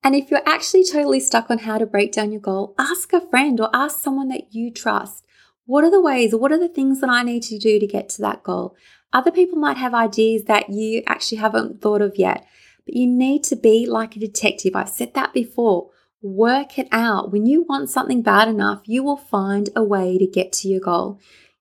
And 0.04 0.14
if 0.14 0.30
you're 0.30 0.46
actually 0.46 0.84
totally 0.84 1.20
stuck 1.20 1.50
on 1.50 1.58
how 1.58 1.78
to 1.78 1.86
break 1.86 2.12
down 2.12 2.30
your 2.30 2.40
goal, 2.40 2.74
ask 2.78 3.12
a 3.12 3.20
friend 3.20 3.60
or 3.60 3.68
ask 3.74 4.00
someone 4.00 4.28
that 4.28 4.54
you 4.54 4.70
trust. 4.70 5.26
What 5.66 5.84
are 5.84 5.90
the 5.90 6.00
ways, 6.00 6.34
what 6.34 6.52
are 6.52 6.58
the 6.58 6.68
things 6.68 7.00
that 7.00 7.10
I 7.10 7.22
need 7.22 7.42
to 7.44 7.58
do 7.58 7.78
to 7.78 7.86
get 7.86 8.08
to 8.10 8.22
that 8.22 8.42
goal? 8.42 8.76
Other 9.12 9.30
people 9.30 9.58
might 9.58 9.76
have 9.76 9.92
ideas 9.92 10.44
that 10.44 10.70
you 10.70 11.02
actually 11.06 11.38
haven't 11.38 11.80
thought 11.80 12.00
of 12.00 12.16
yet. 12.16 12.46
But 12.84 12.94
you 12.94 13.06
need 13.06 13.44
to 13.44 13.56
be 13.56 13.86
like 13.86 14.16
a 14.16 14.20
detective. 14.20 14.74
I've 14.74 14.88
said 14.88 15.14
that 15.14 15.32
before. 15.32 15.90
Work 16.22 16.78
it 16.78 16.88
out. 16.92 17.32
When 17.32 17.46
you 17.46 17.62
want 17.62 17.90
something 17.90 18.22
bad 18.22 18.48
enough, 18.48 18.82
you 18.84 19.02
will 19.02 19.16
find 19.16 19.70
a 19.74 19.82
way 19.82 20.18
to 20.18 20.26
get 20.26 20.52
to 20.54 20.68
your 20.68 20.80
goal. 20.80 21.18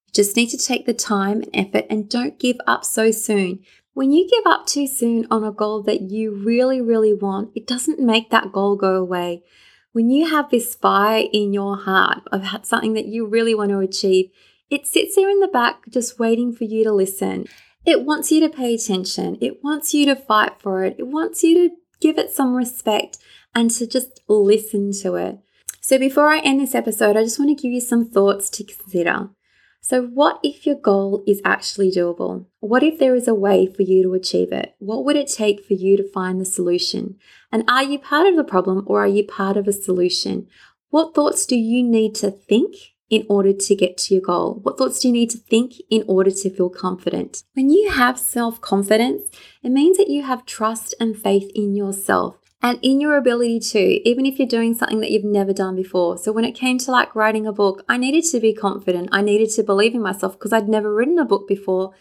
You 0.08 0.14
just 0.14 0.36
need 0.36 0.50
to 0.50 0.58
take 0.58 0.86
the 0.86 0.94
time 0.94 1.42
and 1.42 1.50
effort 1.54 1.86
and 1.90 2.10
don't 2.10 2.40
give 2.40 2.58
up 2.68 2.84
so 2.84 3.12
soon. 3.12 3.60
When 3.94 4.12
you 4.12 4.30
give 4.30 4.46
up 4.46 4.66
too 4.66 4.88
soon 4.88 5.28
on 5.32 5.44
a 5.44 5.52
goal 5.52 5.84
that 5.84 6.02
you 6.02 6.32
really, 6.34 6.82
really 6.82 7.14
want, 7.14 7.52
it 7.56 7.68
doesn't 7.68 8.00
make 8.00 8.30
that 8.30 8.52
goal 8.52 8.76
go 8.76 8.96
away. 8.96 9.44
When 9.92 10.10
you 10.10 10.30
have 10.30 10.50
this 10.50 10.76
fire 10.76 11.26
in 11.34 11.52
your 11.52 11.76
heart 11.76 12.20
about 12.32 12.68
something 12.68 12.94
that 12.94 13.08
you 13.08 13.26
really 13.26 13.56
want 13.56 13.72
to 13.72 13.80
achieve, 13.80 14.30
it 14.70 14.86
sits 14.86 15.16
there 15.16 15.30
in 15.30 15.40
the 15.40 15.48
back 15.48 15.90
just 15.90 16.20
waiting 16.20 16.54
for 16.54 16.64
you 16.64 16.84
to 16.84 16.94
listen. 16.94 17.46
It 17.86 18.06
wants 18.06 18.32
you 18.32 18.42
to 18.42 18.50
pay 18.50 18.74
attention. 18.74 19.38
It 19.42 19.64
wants 19.64 19.94
you 19.94 20.06
to 20.06 20.16
fight 20.16 20.60
for 20.60 20.84
it. 20.84 20.96
It 21.00 21.08
wants 21.08 21.44
you 21.44 21.70
to 21.70 21.76
give 22.02 22.18
it 22.18 22.32
some 22.32 22.56
respect 22.56 23.18
and 23.56 23.72
to 23.72 23.88
just 23.88 24.22
listen 24.28 24.92
to 25.02 25.16
it. 25.16 25.40
So, 25.82 25.98
before 25.98 26.28
I 26.28 26.40
end 26.40 26.60
this 26.60 26.76
episode, 26.76 27.18
I 27.18 27.24
just 27.24 27.40
want 27.40 27.50
to 27.50 27.62
give 27.62 27.72
you 27.72 27.82
some 27.82 28.08
thoughts 28.08 28.50
to 28.52 28.64
consider. 28.64 29.30
So, 29.82 30.04
what 30.04 30.40
if 30.44 30.66
your 30.66 30.76
goal 30.76 31.24
is 31.26 31.42
actually 31.46 31.90
doable? 31.90 32.46
What 32.60 32.84
if 32.84 33.00
there 33.00 33.16
is 33.16 33.28
a 33.28 33.34
way 33.34 33.66
for 33.66 33.82
you 33.82 34.04
to 34.04 34.14
achieve 34.14 34.52
it? 34.52 34.76
What 34.80 35.06
would 35.06 35.16
it 35.16 35.30
take 35.30 35.64
for 35.64 35.74
you 35.74 35.96
to 35.98 36.12
find 36.12 36.40
the 36.40 36.46
solution? 36.46 37.16
And 37.52 37.64
are 37.70 37.84
you 37.84 37.98
part 37.98 38.28
of 38.28 38.36
the 38.36 38.44
problem 38.44 38.84
or 38.88 39.04
are 39.04 39.08
you 39.08 39.24
part 39.24 39.56
of 39.56 39.68
a 39.68 39.74
solution? 39.74 40.48
What 40.90 41.16
thoughts 41.16 41.46
do 41.46 41.56
you 41.56 41.82
need 41.82 42.14
to 42.16 42.30
think 42.30 42.76
in 43.10 43.26
order 43.30 43.54
to 43.54 43.76
get 43.76 43.98
to 43.98 44.14
your 44.14 44.22
goal? 44.22 44.60
What 44.64 44.78
thoughts 44.78 45.00
do 45.00 45.08
you 45.08 45.14
need 45.14 45.30
to 45.32 45.38
think 45.38 45.74
in 45.90 46.04
order 46.08 46.32
to 46.32 46.50
feel 46.50 46.70
confident? 46.70 47.44
When 47.54 47.70
you 47.70 47.90
have 47.92 48.20
self 48.20 48.62
confidence, 48.62 49.24
it 49.64 49.70
means 49.70 49.98
that 49.98 50.10
you 50.10 50.24
have 50.24 50.46
trust 50.46 50.94
and 51.00 51.18
faith 51.18 51.52
in 51.56 51.76
yourself 51.76 52.38
and 52.62 52.78
in 52.82 53.00
your 53.00 53.16
ability 53.16 53.60
to, 53.60 54.10
even 54.10 54.26
if 54.26 54.38
you're 54.38 54.48
doing 54.48 54.74
something 54.74 55.00
that 55.00 55.12
you've 55.12 55.24
never 55.24 55.54
done 55.54 55.76
before. 55.76 56.18
So 56.18 56.32
when 56.32 56.46
it 56.46 56.52
came 56.52 56.78
to 56.80 56.92
like 56.92 57.16
writing 57.16 57.48
a 57.48 57.54
book, 57.54 57.84
I 57.88 57.98
needed 57.98 58.26
to 58.32 58.40
be 58.40 58.54
confident. 58.54 59.10
I 59.12 59.22
needed 59.22 59.50
to 59.52 59.64
believe 59.64 59.96
in 59.96 60.02
myself 60.02 60.34
because 60.34 60.52
I'd 60.52 60.68
never 60.68 60.94
written 60.94 61.18
a 61.20 61.26
book 61.26 61.48
before. 61.48 61.94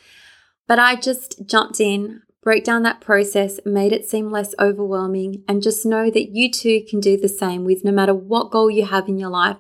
But 0.67 0.79
I 0.79 0.97
just 0.97 1.47
jumped 1.47 1.81
in, 1.81 2.23
broke 2.43 2.65
down 2.65 2.83
that 2.83 3.01
process, 3.01 3.61
made 3.65 3.93
it 3.93 4.09
seem 4.09 4.31
less 4.31 4.55
overwhelming, 4.59 5.45
and 5.47 5.63
just 5.63 5.87
know 5.87 6.11
that 6.11 6.31
you 6.31 6.51
too 6.51 6.83
can 6.89 7.01
do 7.01 7.17
the 7.17 7.29
same 7.29 7.65
with 7.65 7.85
no 7.85 7.93
matter 7.93 8.15
what 8.15 8.51
goal 8.51 8.71
you 8.71 8.85
have 8.85 9.09
in 9.09 9.19
your 9.19 9.31
life. 9.31 9.57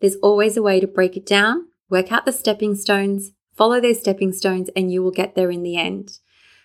There's 0.00 0.16
always 0.16 0.56
a 0.56 0.62
way 0.62 0.80
to 0.80 0.86
break 0.86 1.16
it 1.16 1.26
down, 1.26 1.68
work 1.88 2.10
out 2.10 2.24
the 2.24 2.32
stepping 2.32 2.74
stones, 2.74 3.32
follow 3.54 3.80
those 3.80 4.00
stepping 4.00 4.32
stones, 4.32 4.70
and 4.74 4.90
you 4.90 5.02
will 5.02 5.10
get 5.10 5.34
there 5.34 5.50
in 5.50 5.62
the 5.62 5.76
end. 5.76 6.18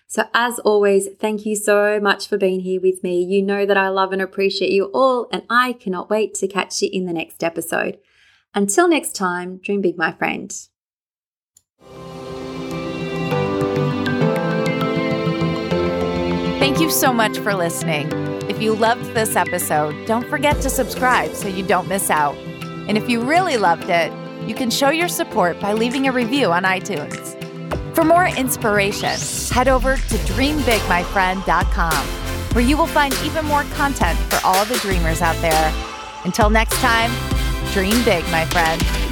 So, 0.08 0.24
as 0.32 0.58
always, 0.60 1.08
thank 1.18 1.44
you 1.44 1.56
so 1.56 1.98
much 2.00 2.28
for 2.28 2.38
being 2.38 2.60
here 2.60 2.80
with 2.80 3.02
me. 3.02 3.22
You 3.22 3.42
know 3.42 3.66
that 3.66 3.76
I 3.76 3.88
love 3.88 4.12
and 4.12 4.22
appreciate 4.22 4.70
you 4.70 4.84
all, 4.94 5.28
and 5.32 5.42
I 5.50 5.72
cannot 5.72 6.08
wait 6.08 6.34
to 6.34 6.48
catch 6.48 6.80
you 6.80 6.88
in 6.92 7.06
the 7.06 7.12
next 7.12 7.42
episode. 7.42 7.98
Until 8.54 8.88
next 8.88 9.14
time, 9.14 9.58
dream 9.58 9.82
big, 9.82 9.98
my 9.98 10.12
friend. 10.12 10.50
Thank 16.58 16.80
you 16.80 16.88
so 16.90 17.12
much 17.12 17.38
for 17.38 17.52
listening. 17.52 18.08
If 18.48 18.62
you 18.62 18.74
loved 18.74 19.12
this 19.12 19.36
episode, 19.36 20.06
don't 20.06 20.26
forget 20.28 20.62
to 20.62 20.70
subscribe 20.70 21.34
so 21.34 21.48
you 21.48 21.66
don't 21.66 21.88
miss 21.88 22.10
out. 22.10 22.36
And 22.88 22.96
if 22.96 23.08
you 23.08 23.20
really 23.20 23.56
loved 23.56 23.88
it, 23.88 24.12
you 24.48 24.54
can 24.54 24.70
show 24.70 24.90
your 24.90 25.08
support 25.08 25.58
by 25.60 25.72
leaving 25.72 26.06
a 26.06 26.12
review 26.12 26.52
on 26.52 26.64
iTunes. 26.64 27.34
For 27.94 28.04
more 28.04 28.26
inspiration, 28.26 29.18
head 29.54 29.68
over 29.68 29.96
to 29.96 30.02
dreambigmyfriend.com, 30.02 32.06
where 32.54 32.64
you 32.64 32.76
will 32.76 32.86
find 32.86 33.14
even 33.24 33.44
more 33.44 33.64
content 33.74 34.18
for 34.30 34.38
all 34.44 34.64
the 34.66 34.76
dreamers 34.76 35.22
out 35.22 35.40
there. 35.40 35.72
Until 36.24 36.50
next 36.50 36.76
time, 36.76 37.10
dream 37.72 38.02
big, 38.04 38.24
my 38.30 38.44
friend. 38.46 39.05